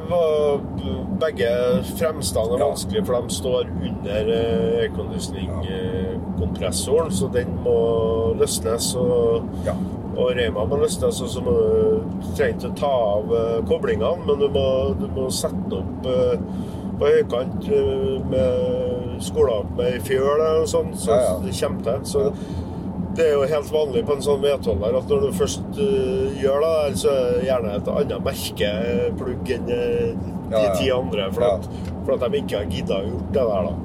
[1.22, 1.48] begge
[1.96, 2.66] fremstene er Ja.
[2.68, 7.78] vanskelig, for de står under eh, airconditioning-kompressoren, så den må
[8.40, 8.96] løsnes.
[9.00, 9.74] Og, Ja.
[10.14, 14.26] Og Reima må løsnes, og så må du trenger ikke å ta av eh, koblingene,
[14.28, 14.66] men du må,
[15.00, 16.36] du må sette opp eh,
[17.00, 21.40] på høykant eh, med skola med fjøl eller sånt, så Ja, ja.
[21.46, 22.06] det kommer til.
[22.12, 22.26] Så
[23.18, 25.82] det er jo helt vanlig på en sånn V12-er at når du først
[26.42, 29.82] gjør det, der, så er det gjerne et annet merkeplugg enn de
[30.54, 31.68] Ja, ti andre, for, at,
[32.06, 33.70] for at de ikke har gidda å gjort det der.
[33.70, 33.76] da.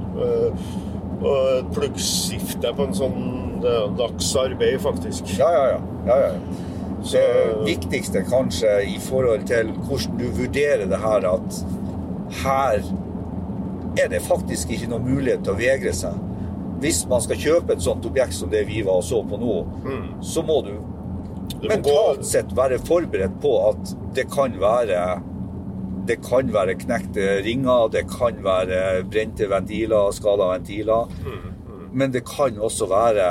[1.18, 3.20] Og et pluggskifte på en sånn
[3.62, 5.32] det er dags arbeid, faktisk.
[5.38, 5.80] Ja, ja, ja.
[6.06, 6.32] ja, ja.
[7.02, 11.61] Så- Det viktigste kanskje i forhold til hvordan du vurderer det her, at
[12.42, 12.80] her
[14.04, 16.14] er det faktisk ikke noe mulighet til å vegre seg.
[16.82, 19.66] Hvis man skal kjøpe et sånt objekt som det vi var og så på nå,
[20.22, 20.74] så må du
[21.61, 25.20] Du må gå sett være forberedt på at det kan være
[26.06, 31.09] det kan være knekte ringer, det kan være brente ventiler, skada ventiler.
[31.93, 33.26] Men det kan også være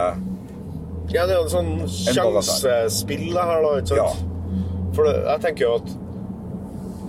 [1.13, 3.73] Ja, det er en sånn sjansespill her, da.
[3.79, 4.01] ikke sant?
[4.01, 4.59] Ja.
[4.97, 5.91] For det, jeg tenker jo at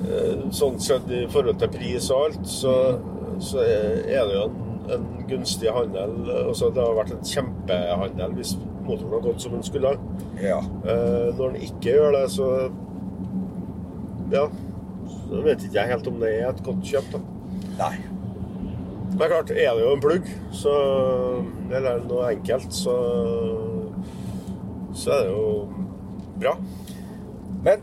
[0.07, 2.75] eh, sånn sett i forhold til pris og alt, så,
[3.43, 4.61] så er det jo en,
[4.95, 6.15] en gunstig handel.
[6.51, 8.55] Også, det har vært en kjempehandel hvis
[8.87, 9.97] motoren har gått som den skulle.
[10.43, 10.61] Ja.
[10.85, 12.53] Eh, når den ikke gjør det, så
[14.33, 14.47] Ja.
[15.29, 17.21] Så vet ikke jeg helt om det er et godt kjøp, da.
[17.81, 17.95] Nei.
[19.19, 20.73] Men klart, er det jo en plugg, så
[21.75, 22.97] Eller noe enkelt, så
[24.95, 25.69] Så er det jo
[26.39, 26.55] bra.
[27.65, 27.83] Men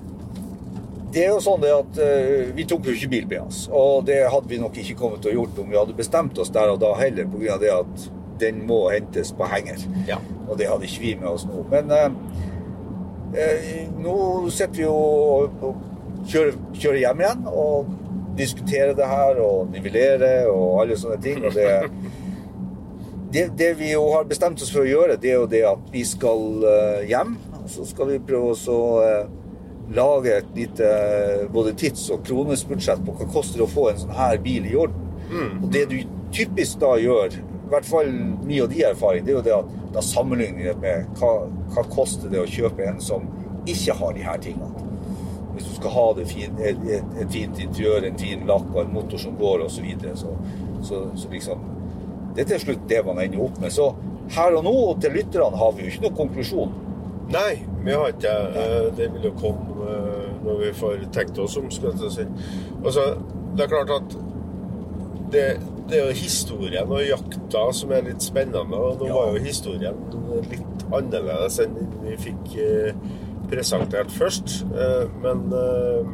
[1.15, 3.65] det er jo sånn det at uh, vi tok jo ikke bil med oss.
[3.71, 6.51] Og det hadde vi nok ikke kommet til å gjort om vi hadde bestemt oss
[6.55, 7.55] der og da heller, pga.
[7.61, 8.07] det at
[8.39, 9.79] den må hentes på henger.
[10.09, 10.19] Ja.
[10.49, 11.63] Og det hadde ikke vi med oss nå.
[11.71, 12.09] Men uh,
[13.35, 13.69] uh,
[14.03, 14.17] nå
[14.49, 15.79] sitter vi jo og
[16.31, 17.95] kjører, kjører hjem igjen og
[18.37, 21.41] diskuterer det her og nivellere og alle sånne ting.
[21.45, 21.69] Og det,
[23.33, 25.89] det, det vi jo har bestemt oss for å gjøre, det er jo det at
[25.93, 27.35] vi skal eh, hjem.
[27.63, 29.33] Og så skal vi prøve å så, eh,
[29.95, 33.99] lage et lite eh, både tids- og kronesbudsjett på hva det koster å få en
[34.05, 35.01] sånn her bil i orden.
[35.63, 35.97] Og det du
[36.35, 38.11] typisk da gjør, i hvert fall
[38.45, 41.31] min og de erfaring, det er jo det at da sammenligner vi med hva,
[41.73, 43.25] hva koster det å kjøpe en som
[43.65, 44.84] ikke har de her tingene.
[45.55, 48.81] Hvis du skal ha det fin, et, et, et fint interiør, en fin lakk og
[48.83, 50.33] en motor som går osv., så, videre, så,
[50.83, 51.61] så, så liksom
[52.35, 53.71] Det er til slutt det man ender opp med.
[53.71, 53.93] Så
[54.35, 56.73] her og nå, og til lytterne, har vi jo ikke noen konklusjon.
[57.31, 57.53] Nei,
[57.85, 58.65] vi har ikke det.
[58.97, 62.25] Det vil jo komme eh, når vi får tenkt oss om, skal jeg si.
[62.83, 63.05] Altså,
[63.55, 64.17] det er klart at
[65.31, 65.45] det,
[65.89, 68.77] det er jo historien og jakta som er litt spennende.
[68.77, 69.15] Og nå Ja.
[69.15, 70.03] var jo historien
[70.51, 72.99] litt annerledes enn vi fikk eh,
[73.49, 74.61] presentert først.
[74.75, 76.13] Eh, men eh,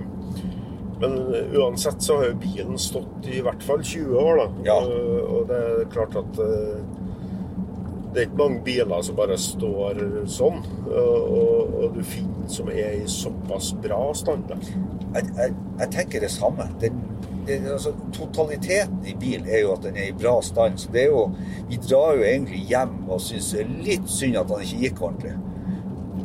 [1.02, 1.16] men
[1.58, 4.44] uansett så har jo bilen stått i hvert fall 20 år, da.
[4.68, 4.76] Ja.
[4.86, 10.60] Eh, og det er klart at det er ikke mange biler som bare står sånn,
[10.92, 14.52] og, og, du finner som er i såpass bra stand.
[14.52, 16.68] Jeg, jeg, jeg tenker det samme.
[16.84, 17.00] Den,
[17.48, 20.78] det, altså, totaliteten i bilen er jo at den er i bra stand.
[20.78, 21.24] Så det er jo,
[21.70, 25.38] vi drar jo egentlig hjem og syns litt synd at han ikke gikk ordentlig.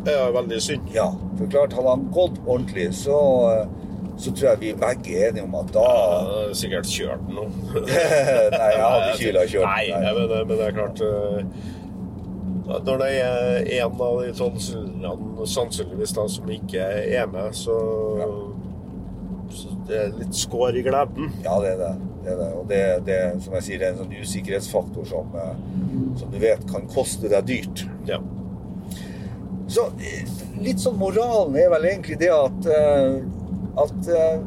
[0.06, 0.90] Det er veldig synd.
[0.94, 3.16] Ja, for klart, hadde han gått ordentlig, så,
[4.18, 7.46] så tror jeg vi begge er enige om at da ja, sikkert kjørt den nå.
[7.74, 9.72] Nei, jeg hadde ikke villet kjøre.
[9.72, 10.12] Nei, Nei.
[10.20, 11.40] Men, men det er klart eh,
[12.86, 16.86] Når det er en av de tolv sannsynligvis da, som ikke
[17.18, 17.76] er med, så,
[19.54, 21.34] så det er litt skår i gleden.
[21.44, 21.92] Ja, det er det.
[22.22, 22.48] Det er det.
[22.58, 25.62] Og det, det som jeg sier, det er en sånn usikkerhetsfaktor som, eh,
[26.22, 27.88] som du vet kan koste deg dyrt.
[28.06, 28.22] Ja.
[29.68, 30.26] Så eh,
[30.62, 33.16] litt sånn moralen er vel egentlig det at, eh,
[33.82, 34.44] at eh,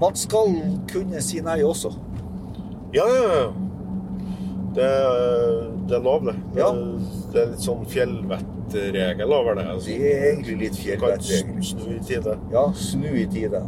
[0.00, 0.52] man skal
[0.90, 1.92] kunne si nei også.
[2.94, 3.46] Ja, ja, ja.
[4.74, 4.86] Det,
[5.88, 6.34] det er lovlig.
[6.52, 6.60] det.
[6.60, 6.70] Ja.
[7.32, 9.66] Det er litt sånn fjellvettregel over det.
[9.70, 9.90] Altså.
[9.90, 11.62] Det er egentlig litt fjellvettregel.
[11.62, 12.36] snu i tide.
[12.52, 13.62] Ja, snu i tide.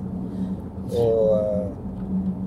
[0.94, 1.75] Og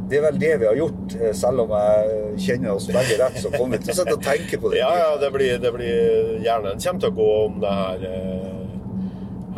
[0.10, 3.38] det er vel det vi har gjort, eh, selv om jeg kjenner oss begge rett,
[3.44, 4.80] så kommer vi til å sitte og tenke på det.
[4.82, 8.08] Ja, ja, det blir, det blir gjerne en kommer til å gå om det her
[8.10, 8.56] eh,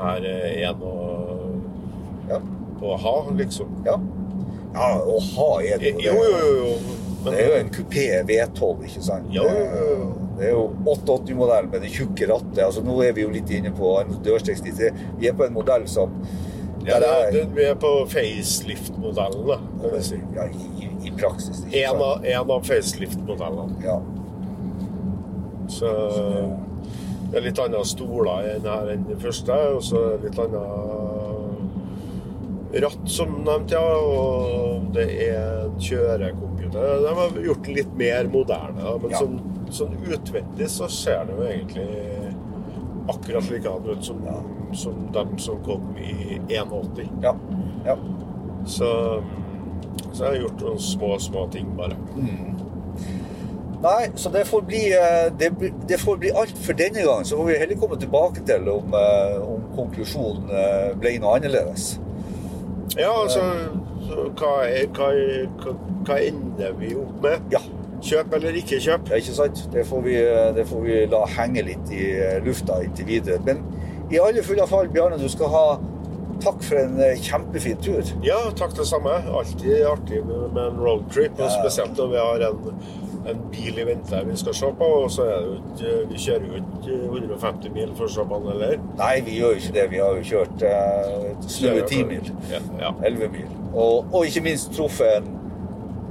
[0.02, 1.20] her er noe
[2.32, 2.40] Ja.
[2.82, 3.70] å ha, liksom.
[3.86, 3.98] Ja,
[4.74, 6.52] ja å ha er det Jo, jo, jo.
[6.66, 6.98] jo.
[7.24, 9.28] Men, Det er jo en kupé V12, ikke sant?
[9.30, 10.06] Jo, jo, jo.
[10.40, 12.64] Det er jo 880-modell med det tjukke rattet.
[12.66, 14.82] Altså, nå er vi jo litt inne på en dørstegsnit.
[15.20, 16.16] Vi er på en modell som
[16.88, 20.20] ja, det, er- det, vi er på facelift-modellene, kan vi si.
[20.36, 21.64] Ja, i, i, praksis.
[21.72, 23.76] En av, en av facelift-modellene.
[23.86, 23.98] Ja.
[25.72, 25.88] Så
[27.32, 30.66] det er litt andre stoler enn her enn den første, og så litt annet
[32.82, 33.84] ratt, som nevnt, ja.
[33.84, 37.00] Og det er en kjørecomputer.
[37.06, 39.20] De har gjort den litt mer moderne, men Ja.
[39.24, 39.40] sånn,
[39.72, 42.31] sånn utvendig så ser det jo egentlig
[43.10, 44.22] akkurat likedan ut som,
[44.74, 47.10] som dem som kom i 81.
[47.22, 47.36] Ja.
[47.86, 47.98] ja.
[48.66, 48.90] Så,
[50.12, 51.98] så jeg har gjort noen små, små ting, bare.
[53.82, 55.50] Nei, så det får bli, eh, det,
[55.90, 57.26] det får bli alt for denne gangen.
[57.26, 61.96] Så får vi heller komme tilbake til om, eh, om konklusjonen eh, ble noe annerledes.
[63.00, 63.42] Ja, altså
[64.12, 64.56] så hva,
[64.96, 65.10] hva,
[65.64, 65.76] hva,
[66.06, 67.54] hva ender vi opp med?
[67.54, 67.62] Ja.
[68.02, 69.12] Kjøp eller ikke kjøp?
[69.12, 69.64] Ja, ikke sant?
[69.74, 73.42] Det får, vi, eh, det får vi la henge litt i eh, lufta inntil videre.
[73.46, 73.62] Men
[74.12, 75.66] i alle fulle fall, Bjarne, du skal ha
[76.42, 78.02] takk for en eh, kjempefin tur.
[78.26, 79.14] Ja, takk det samme.
[79.30, 82.80] Alltid artig med, en roadtrip, og spesielt når vi har en,
[83.32, 84.90] en bil i vente vi skal se på.
[85.04, 88.78] Og så er det ikke Vi kjører jo ikke 150 mil på den heller.
[89.00, 89.86] Nei, vi gjør jo ikke det.
[89.92, 92.34] Vi har jo kjørt eh, snaue ti mil.
[92.52, 92.96] Ja, ja.
[93.06, 93.54] 11 mil.
[93.72, 95.38] Og, og ikke minst truffet en,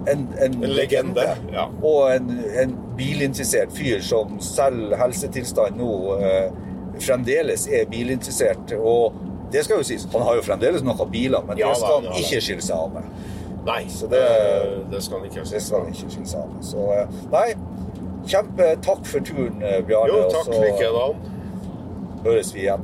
[0.09, 1.67] en, en, En legende, ja.
[1.83, 2.31] Og en,
[2.63, 6.51] en bilinteressert fyr som selv helsetilstand nå eh,
[7.01, 8.73] fremdeles er bilinteressert.
[8.79, 9.13] Og
[9.53, 12.21] det skal jo sies, han har jo fremdeles noen biler, men Ja det skal han
[12.23, 13.03] ikke skille seg av med.
[13.67, 15.45] Nei, Så det, det- det skal han ikke.
[15.45, 16.65] Skille seg av med.
[16.65, 17.49] Så eh, nei,
[18.31, 20.13] kjempe takk for turen, eh, Bjarne.
[20.13, 21.21] Jo, takk likedan.
[22.25, 22.83] høres vi igjen.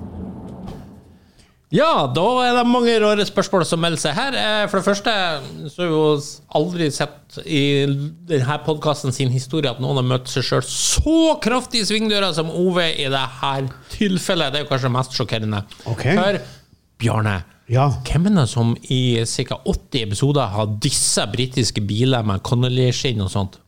[1.75, 4.37] Ja, da er det mange rare spørsmål som melder seg her.
[4.39, 5.15] Eh, For det første
[5.73, 6.05] så har vi jo
[6.61, 7.63] aldri sett i
[8.31, 12.53] denne podkasten sin historie at noen har møtt seg sjøl så kraftig i svingdøra som
[12.55, 13.53] Ove i dette
[13.97, 14.53] tilfellet.
[14.55, 15.65] Det er jo kanskje mest sjokkerende.
[15.91, 16.15] Okay.
[16.15, 16.39] For
[17.03, 17.37] Bjarne,
[17.69, 17.89] Ja.
[18.07, 19.59] hvem er det som i ca.
[19.67, 23.59] 80 episoder har disse britiske biler med Connolly-skinn og sånt?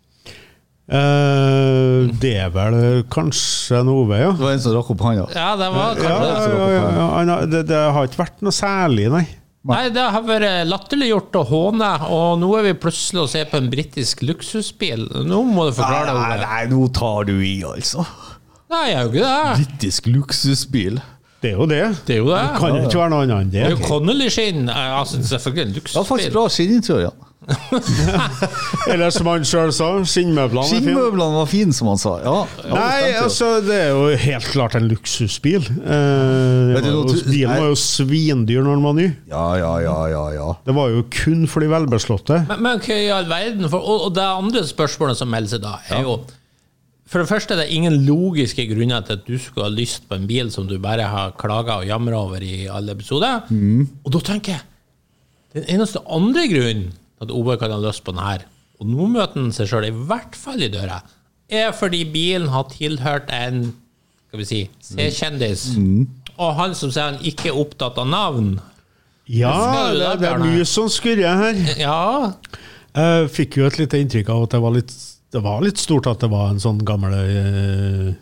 [0.89, 2.77] Eh, det er vel
[3.13, 4.31] kanskje en Ove, ja.
[4.33, 5.27] Det var en som rakk opp hånda.
[5.37, 7.37] Ja, det var Ja, kanskje ja, ja, ja.
[7.53, 9.27] Det, det har ikke vært noe særlig, nei.
[9.69, 13.59] Nei, det har vært latterliggjort og håne, og nå er vi plutselig å se på
[13.59, 15.05] en britisk luksusbil.
[15.29, 16.23] Nå må du forklare deg.
[16.23, 18.07] Nei, nei, nå tar du i, altså.
[18.73, 19.55] Nei, jeg er jo ikke det.
[19.61, 21.01] Britisk luksusbil.
[21.43, 21.83] Det er jo det.
[22.09, 22.41] Det er jo det.
[22.49, 23.87] Det kan jo ikke være noe annet enn Det er jo det.
[23.91, 24.65] Connolly-skinn.
[24.73, 26.35] Altså, selvfølgelig en Det var faktisk luksusbil.
[26.39, 27.28] bra skinninteriør.
[28.93, 30.83] Eller som han sjøl sa, skinnmøblene fine.
[30.85, 32.15] Skinnmøblene var fine, som han sa.
[32.25, 35.65] Ja, ja, Nei, det altså, det er jo helt klart en luksusbil.
[35.65, 39.07] Eh, var jo, du- bilen var jo svindyr når den var ny.
[39.33, 40.49] Ja, ja, ja, ja, ja.
[40.67, 42.43] Det var jo kun for de velbeslåtte.
[42.51, 43.69] Men, men hva i all verden?
[43.73, 46.19] For, og, og det andre spørsmålet som melder seg da, er jo
[47.09, 50.19] For det første er det ingen logiske grunner til at du skulle ha lyst på
[50.19, 53.47] en bil som du bare har klaga og jamra over i alle episoder.
[53.49, 54.67] Og da tenker jeg
[55.57, 56.91] Den eneste andre grunnen
[57.23, 58.47] at Oberg kan ha lyst på den her,
[58.79, 61.01] og nå møter han seg sjøl i hvert fall i døra,
[61.49, 63.71] er fordi bilen har tilhørt en
[64.29, 65.63] skal vi si, C-kjendis.
[66.39, 68.59] Og han som sier han ikke er opptatt av navn.
[69.29, 69.55] Ja,
[69.93, 71.63] det, det, det er mye som skurrer her.
[71.81, 72.33] Ja,
[72.99, 74.93] Jeg fikk jo et lite inntrykk av at det var litt,
[75.33, 78.15] det var litt stort at det var en sånn gammel gamle,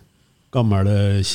[0.54, 1.34] Gammel eh,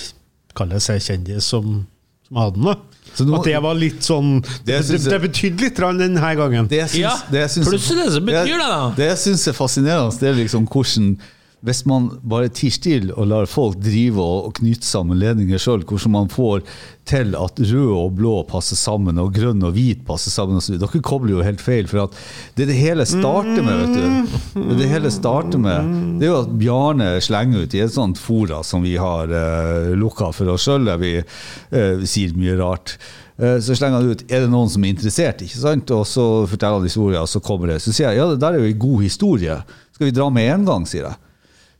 [0.57, 1.84] Kall det C-kjendis som,
[2.28, 2.68] som hadde den.
[2.72, 2.76] da.
[3.14, 6.68] Så nå- at det var litt sånn Det, det, det jeg- betydde litt denne gangen.
[6.68, 8.93] Det syns, Ja, det syns- plutselig så betyr det da.
[8.95, 11.18] Det jeg syns er fascinerende, det er liksom hvordan
[11.62, 16.14] hvis man bare tier stille og lar folk drive og, knytte sammen ledninger sjøl, hvordan
[16.16, 16.64] man får
[17.09, 20.57] til at rød og blå passer sammen, og grønn og hvit passer sammen.
[20.62, 21.89] Dere kobler jo helt feil.
[21.89, 22.09] For
[22.57, 24.62] det det hele starter med, vet du.
[24.72, 25.93] Det det hele starter med.
[26.22, 29.93] Det er jo at Bjarne slenger ut i et sånt fora som vi har uh,
[29.97, 32.97] lukka for oss sjøl, der vi uh, sier mye rart.
[33.41, 35.91] Eh, Så slenger han ut er det noen som er interessert, ikke sant?
[35.95, 37.82] og så forteller han historien, og så kommer det.
[37.82, 39.57] Så sier jeg ja, det der er jo en god historie.
[39.95, 41.30] Skal vi dra med en gang, sier jeg.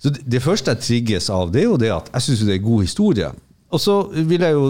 [0.02, 2.56] Så det, det første jeg trigges av, det er jo det at jeg syns det
[2.56, 3.32] er en god historie.
[3.72, 4.66] Og så vil jeg jo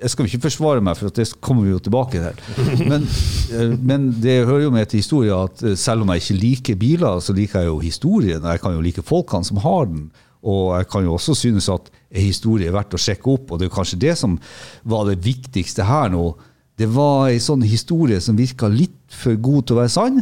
[0.00, 2.64] Jeg skal ikke forsvare meg, for at det kommer vi jo tilbake til.
[2.90, 3.06] Men,
[3.54, 6.76] eh, men det hører jo med til historien at eh, selv om jeg ikke liker
[6.76, 8.44] biler, så liker jeg jo historien.
[8.44, 10.10] Jeg kan jo like folkene som har den.
[10.44, 13.60] Og jeg kan jo også synes at en historie er verdt å sjekke opp, og
[13.62, 14.36] det er kanskje det som
[14.84, 16.34] var det viktigste her nå.
[16.76, 20.20] Det var ei sånn historie som virka litt for god til å være sann,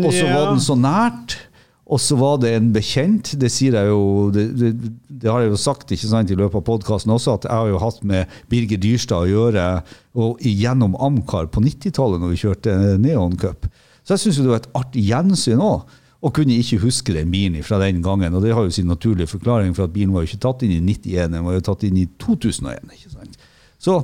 [0.00, 1.36] og så var den så nært.
[1.90, 4.70] Og så var det en bekjent, det sier jeg jo, det, det,
[5.10, 7.70] det har jeg jo sagt ikke sant, i løpet av podkasten også, at jeg har
[7.72, 9.64] jo hatt med Birger Dyrstad å gjøre
[10.20, 13.66] og gjennom Amcar på 90-tallet når vi kjørte Neon Cup.
[14.04, 15.98] Så jeg syns det var et artig gjensyn òg.
[16.20, 18.34] Og kunne ikke huske den bilen fra den gangen.
[18.36, 20.74] Og det har jo sin naturlige forklaring, for at bilen var jo ikke tatt inn
[20.74, 22.90] i 91, den var jo tatt inn i 2001.
[22.92, 23.38] ikke sant?
[23.80, 23.94] Så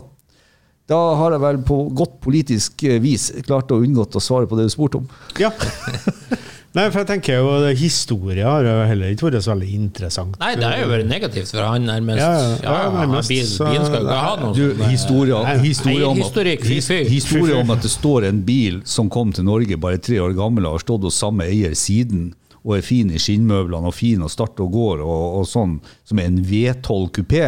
[0.89, 4.57] da har jeg vel på godt politisk eh, vis klart å unngått å svare på
[4.57, 5.09] det du spurte om.
[5.43, 5.51] Ja.
[6.77, 10.35] Nei, for jeg tenker jo Historie har jo heller ikke vært så veldig interessant.
[10.43, 12.21] Nei, det har jo vært negativt for han nærmest.
[12.21, 15.55] Ja, ja, Ja, ja, nærmest, bil, bilen skal jo ikke ha noe Du, historie, Nei,
[15.65, 19.81] historie, om, at, his, historie om at det står en bil som kom til Norge
[19.81, 22.29] bare tre år gammel og har stått hos samme eier siden,
[22.67, 26.21] og er fin i skinnmøblene og fin og starter og går, og, og sånn, som
[26.21, 27.45] er en V12 kupé,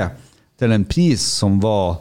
[0.59, 1.99] til en pris som var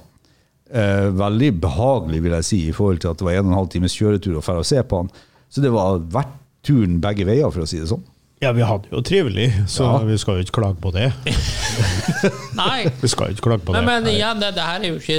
[0.72, 3.62] eh, veldig behagelig, vil jeg si, i forhold til at det var en og en
[3.66, 5.16] halv times kjøretur å dra og se på han.
[5.52, 8.04] Så det var verdt turen begge veier, for å si det sånn.
[8.44, 10.04] Ja, vi hadde jo trivelig, så Ja.
[10.06, 11.08] vi skal jo ikke klage på det.
[12.58, 12.86] Nei.
[13.02, 13.82] Vi skal jo ikke klage på det.
[13.86, 15.18] Men, men igjen, det, det her er jo ikke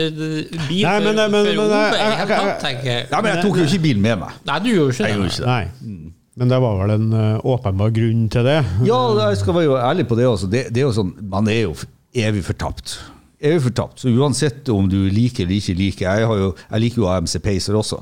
[0.69, 3.07] bil Nei, men- men- men- for men- Ove i jeg- jeg- jeg.
[3.11, 4.31] Men jeg tok jo ikke bilen med meg.
[4.47, 5.19] Nei, du gjorde ikke Jeg det.
[5.19, 5.47] gjorde ikke det.
[5.47, 6.13] Nei.
[6.39, 8.65] Men det var vel en eh, åpenbar grunn til det.
[8.87, 10.47] Ja, jeg skal være jo ærlig på det også.
[10.51, 11.75] Det, det er jo sånn, man er jo
[12.15, 12.99] evig fortapt.
[13.43, 13.99] Evig fortapt.
[13.99, 17.39] Så uansett om du liker eller ikke liker Jeg, har jo, jeg liker jo AMC
[17.43, 17.99] Pacer også.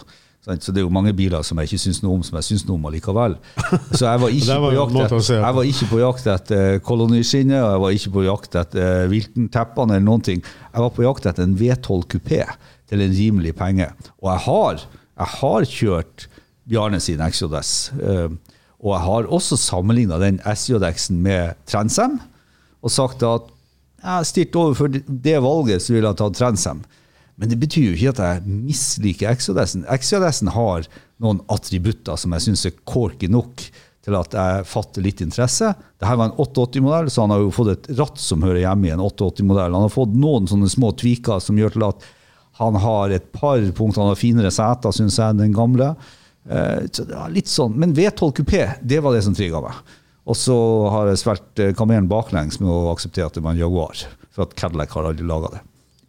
[0.46, 2.62] Så det er jo mange biler som jeg ikke syns noe om, som jeg syns
[2.68, 3.32] noe om allikevel.
[3.90, 7.58] Så jeg var ikke, var på, jakt etter, jeg var ikke på jakt etter koloniskinnet,
[7.64, 10.44] og jeg var ikke på jakt etter viltenteppene Wilton-teppene eller noen ting.
[10.70, 12.44] Jeg var på jakt etter en V12 kupé
[12.86, 13.88] til en rimelig penge.
[14.22, 14.84] Og jeg har,
[15.18, 16.28] jeg har kjørt
[16.66, 17.72] Bjarne sin XJS.
[18.02, 18.28] eh,
[18.86, 22.20] Og jeg har også sammenligna den SJX-en med Trensem
[22.82, 23.50] og sagt at
[24.04, 26.84] jeg stilt overfor det valget, så ville jeg tatt Transam.
[27.36, 29.84] Men det betyr jo ikke at jeg misliker XJS-en.
[29.92, 30.86] XJS-en har
[31.20, 33.66] noen attributter som jeg syns er corky nok
[34.06, 35.72] til at jeg fatter litt interesse.
[35.98, 38.92] Dette var en 880-modell, så han har jo fått et ratt som hører hjemme i
[38.94, 39.74] en 880-modell.
[39.74, 42.06] Han har fått noen sånne små tviker som gjør til at
[42.60, 44.00] han har et par punkter.
[44.04, 45.90] Han har finere seter, syns jeg, enn den gamle.
[46.48, 47.74] Eh, Så det var litt sånn.
[47.76, 49.76] Men V12 kupé, det var det som trigga meg.
[50.26, 50.56] Og så
[50.94, 54.06] har jeg svelget eh, kamelen baklengs med å akseptere at det var en Jaguar.
[54.32, 55.60] For at Cadillac har aldri laga det.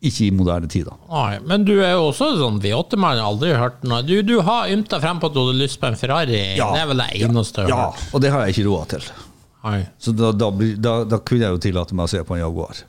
[0.06, 0.94] Ikke i moderne tid, da.
[1.10, 4.04] Nei, men du er jo også sånn V8-mann, aldri hørt noe.
[4.06, 6.42] Du, du har ymta frem på at du hadde lyst på en Ferrari.
[6.60, 6.68] Ja.
[6.76, 8.12] Det er vel det eneste jeg Ja, har hørt.
[8.14, 9.08] og det har jeg ikke råd til.
[9.66, 9.80] Nei.
[9.98, 10.52] Så da, da,
[10.86, 12.84] da, da kunne jeg jo tillate meg å se på en Jaguar.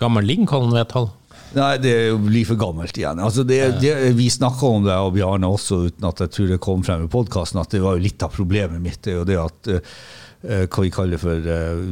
[0.00, 1.10] Gammel Lincoln, vet han.
[1.54, 1.92] Nei, det
[2.24, 3.20] blir for gammelt igjen.
[3.22, 6.58] Altså det, det, vi snakka om det, og Bjarne også, uten at jeg tror det
[6.64, 8.98] kom frem i podkasten, at det var jo litt av problemet mitt.
[9.04, 11.84] Det er jo det at eh, Hva vi kaller for eh,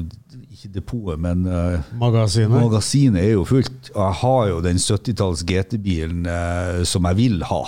[0.63, 2.53] Ikke depotet, men uh, Magasinet.
[2.55, 3.89] Magasinet er jo fullt.
[3.97, 7.63] Og jeg har jo den 70-talls GT-bilen uh, som jeg vil ha.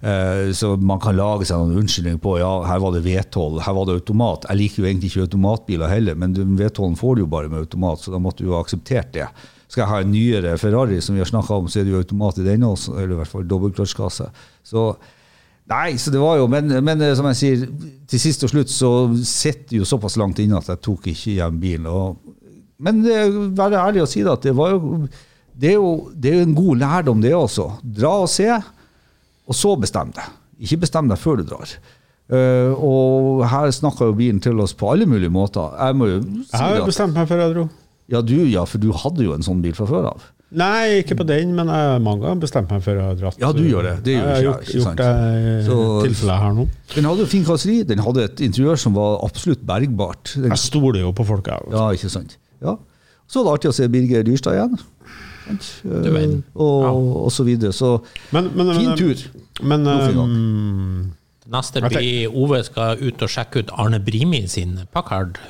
[0.00, 3.76] Uh, så man kan lage seg noen unnskyldning på ja, her var det V12, her
[3.76, 4.48] var det automat.
[4.48, 8.00] Jeg liker jo egentlig ikke automatbiler heller, men V12-en får du jo bare med automat,
[8.00, 9.28] så da måtte du jo ha akseptert det.
[9.68, 12.00] Skal jeg ha en nyere Ferrari, som vi har snakka om, så er det jo
[12.00, 14.32] automat i den også, eller i hvert fall dobbeltkløtsjkasse.
[14.72, 14.88] Så
[15.72, 17.66] Nei, så det var jo, men, men eh, som jeg sier,
[18.10, 18.92] til sist og slutt så
[19.26, 21.88] sitter jo såpass langt inne at jeg tok ikke hjem bilen.
[21.88, 22.18] Og,
[22.82, 25.06] men det er være ærlig å si det, at det var jo
[25.52, 27.66] det er jo, det er jo en god lærdom, det også.
[27.84, 30.38] Dra og se, og så bestem deg.
[30.64, 31.74] Ikke bestem deg før du drar.
[32.32, 35.74] Uh, og her snakka jo bilen til oss på alle mulige måter.
[35.76, 37.66] Jeg må jo si Jeg har bestemt meg før jeg dro.
[38.14, 40.24] ja, du, ja, for du hadde jo en sånn bil fra før av.
[40.52, 43.30] Nei, ikke på den, men jeg mange har bestemt meg for å dra.
[43.40, 43.94] Ja, du gjør det.
[44.04, 45.52] Det gjør jeg har gjort, gjort det i
[46.08, 46.66] tilfellet her nå.
[46.92, 50.34] Den hadde jo fin kasseri, den hadde et interiør som var absolutt bergbart.
[50.36, 51.48] Den Jeg stoler jo på folk.
[51.48, 52.36] Jeg, Ja, ikke sant.
[52.60, 52.76] Ja.
[53.24, 54.76] Så var det artig å se Birger Dyrstad igjen.
[55.46, 55.70] Sant?
[55.82, 56.36] Du vet.
[56.52, 56.84] Og,
[57.24, 57.72] og så videre.
[57.72, 57.96] Så
[58.34, 59.24] Men, men, fin men, tur.
[59.62, 61.10] Men um,
[61.52, 65.40] Neste blir Ove skal ut og sjekke ut Arne Brimi sin Packard.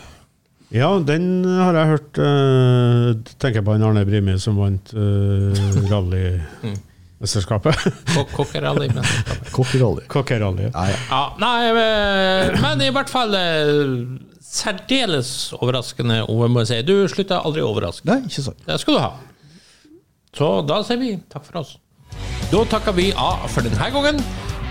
[0.72, 2.18] Ja, den har jeg hørt.
[2.18, 3.12] Uh,
[3.42, 5.52] tenker på han Arne Brimi som vant uh,
[5.90, 7.76] rallymesterskapet.
[8.14, 9.50] Ko- Kokkerally-mesterskapet.
[9.56, 10.06] Kokkerally.
[10.12, 10.70] Kokkerally.
[10.70, 10.96] Ja, ja.
[11.10, 13.92] Ja, nei, eh, men i hvert fall eh,
[14.52, 16.80] særdeles overraskende, må jeg si.
[16.88, 18.08] Du slutter aldri å overraske.
[18.08, 18.64] Nei, ikke sant.
[18.68, 19.12] Det skal du ha.
[20.32, 21.76] Så da sier vi takk for oss.
[22.52, 24.18] Da takker vi A for denne gangen.